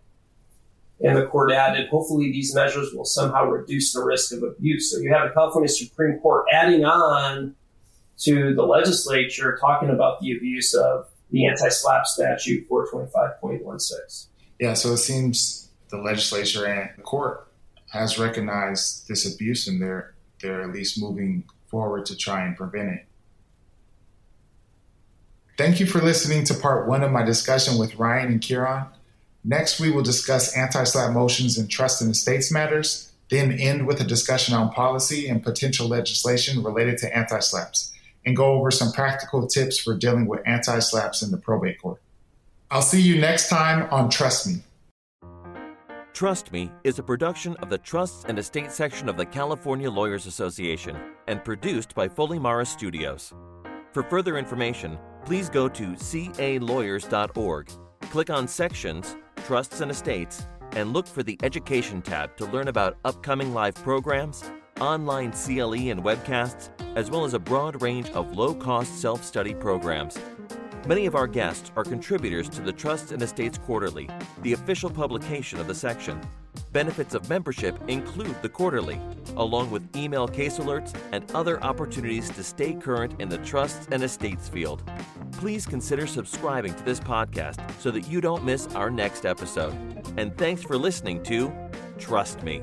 And 1.02 1.16
the 1.16 1.26
court 1.26 1.52
added, 1.52 1.88
hopefully 1.90 2.32
these 2.32 2.54
measures 2.54 2.92
will 2.94 3.04
somehow 3.04 3.44
reduce 3.44 3.92
the 3.92 4.02
risk 4.02 4.32
of 4.32 4.42
abuse. 4.42 4.90
So 4.90 4.98
you 4.98 5.12
have 5.12 5.28
the 5.28 5.35
California 5.35 5.68
Supreme 5.68 6.18
Court 6.20 6.46
adding 6.50 6.85
on 6.85 7.54
to 8.20 8.54
the 8.54 8.62
legislature 8.62 9.59
talking 9.61 9.90
about 9.90 10.20
the 10.20 10.35
abuse 10.35 10.72
of 10.72 11.06
the 11.30 11.46
anti 11.46 11.68
slap 11.68 12.06
statute 12.06 12.66
425.16. 12.68 14.26
Yeah, 14.59 14.72
so 14.72 14.92
it 14.92 14.98
seems 14.98 15.68
the 15.90 15.98
legislature 15.98 16.66
and 16.66 16.90
the 16.96 17.02
court 17.02 17.48
has 17.90 18.18
recognized 18.18 19.06
this 19.09 19.32
abuse 19.32 19.68
in 19.68 19.78
their 19.78 20.14
they're 20.40 20.62
at 20.62 20.72
least 20.72 21.00
moving 21.00 21.44
forward 21.68 22.06
to 22.06 22.16
try 22.16 22.44
and 22.44 22.56
prevent 22.56 22.90
it. 22.90 23.06
Thank 25.56 25.80
you 25.80 25.87
for 25.87 26.02
listening 26.02 26.44
to 26.44 26.54
part 26.54 26.87
one 26.87 27.02
of 27.02 27.11
my 27.11 27.24
discussion 27.24 27.78
with 27.78 27.96
Ryan 27.96 28.32
and 28.32 28.40
Kieran. 28.40 28.87
Next, 29.48 29.78
we 29.78 29.92
will 29.92 30.02
discuss 30.02 30.56
anti 30.56 30.82
SLAPP 30.82 31.12
motions 31.12 31.56
and 31.56 31.70
trust 31.70 32.02
in 32.02 32.11
estates 32.11 32.50
matters, 32.50 33.12
then 33.30 33.52
end 33.52 33.87
with 33.87 34.00
a 34.00 34.04
discussion 34.04 34.56
on 34.56 34.72
policy 34.72 35.28
and 35.28 35.40
potential 35.40 35.87
legislation 35.87 36.64
related 36.64 36.98
to 36.98 37.16
anti 37.16 37.38
SLAPPs, 37.38 37.92
and 38.24 38.37
go 38.37 38.54
over 38.54 38.72
some 38.72 38.90
practical 38.90 39.46
tips 39.46 39.78
for 39.78 39.96
dealing 39.96 40.26
with 40.26 40.40
anti 40.46 40.78
SLAPPs 40.80 41.22
in 41.22 41.30
the 41.30 41.37
probate 41.37 41.80
court. 41.80 42.02
I'll 42.72 42.82
see 42.82 43.00
you 43.00 43.20
next 43.20 43.48
time 43.48 43.88
on 43.92 44.11
Trust 44.11 44.48
Me. 44.48 44.62
Trust 46.12 46.50
Me 46.50 46.72
is 46.82 46.98
a 46.98 47.04
production 47.04 47.54
of 47.56 47.70
the 47.70 47.78
Trusts 47.78 48.24
and 48.26 48.40
Estate 48.40 48.72
section 48.72 49.09
of 49.09 49.16
the 49.16 49.26
California 49.26 49.88
Lawyers 49.88 50.26
Association 50.26 50.96
and 51.28 51.44
produced 51.44 51.94
by 51.94 52.09
Foley 52.09 52.40
Marra 52.40 52.66
Studios. 52.66 53.32
For 53.92 54.02
further 54.02 54.38
information, 54.38 54.98
please 55.24 55.48
go 55.48 55.68
to 55.68 55.90
calawyers.org, 55.90 57.70
click 58.11 58.30
on 58.30 58.48
Sections, 58.48 59.16
Trusts 59.46 59.80
and 59.80 59.92
Estates, 59.92 60.44
and 60.72 60.92
look 60.92 61.06
for 61.06 61.22
the 61.22 61.38
Education 61.44 62.02
tab 62.02 62.37
to 62.37 62.46
learn 62.46 62.66
about 62.66 62.96
upcoming 63.04 63.54
live 63.54 63.76
programs, 63.76 64.42
online 64.80 65.30
CLE 65.30 65.88
and 65.88 66.02
webcasts, 66.02 66.70
as 66.96 67.12
well 67.12 67.24
as 67.24 67.32
a 67.32 67.38
broad 67.38 67.80
range 67.80 68.11
of 68.11 68.37
low 68.37 68.52
cost 68.52 69.00
self 69.00 69.22
study 69.22 69.54
programs. 69.54 70.18
Many 70.88 71.06
of 71.06 71.14
our 71.14 71.28
guests 71.28 71.70
are 71.76 71.85
contributors 71.85 72.48
to 72.48 72.61
the 72.61 72.72
Trusts 72.72 73.12
and 73.12 73.22
Estates 73.22 73.56
Quarterly, 73.56 74.11
the 74.42 74.52
official 74.52 74.90
publication 74.90 75.61
of 75.61 75.68
the 75.68 75.74
section. 75.76 76.20
Benefits 76.72 77.14
of 77.14 77.30
membership 77.30 77.78
include 77.87 78.35
the 78.42 78.48
quarterly, 78.48 78.98
along 79.37 79.70
with 79.70 79.96
email 79.96 80.27
case 80.27 80.59
alerts 80.59 80.94
and 81.12 81.31
other 81.33 81.62
opportunities 81.62 82.31
to 82.31 82.42
stay 82.42 82.75
current 82.75 83.20
in 83.20 83.29
the 83.29 83.38
trusts 83.38 83.88
and 83.90 84.03
estates 84.03 84.49
field. 84.49 84.83
Please 85.33 85.66
consider 85.66 86.07
subscribing 86.07 86.75
to 86.75 86.85
this 86.85 87.01
podcast 87.01 87.61
so 87.81 87.90
that 87.90 88.09
you 88.09 88.20
don't 88.20 88.44
miss 88.44 88.66
our 88.75 88.90
next 88.90 89.27
episode. 89.27 89.75
And 90.16 90.37
thanks 90.37 90.62
for 90.62 90.79
listening 90.79 91.22
to 91.25 91.53
Trust 91.99 92.42
Me. 92.42 92.62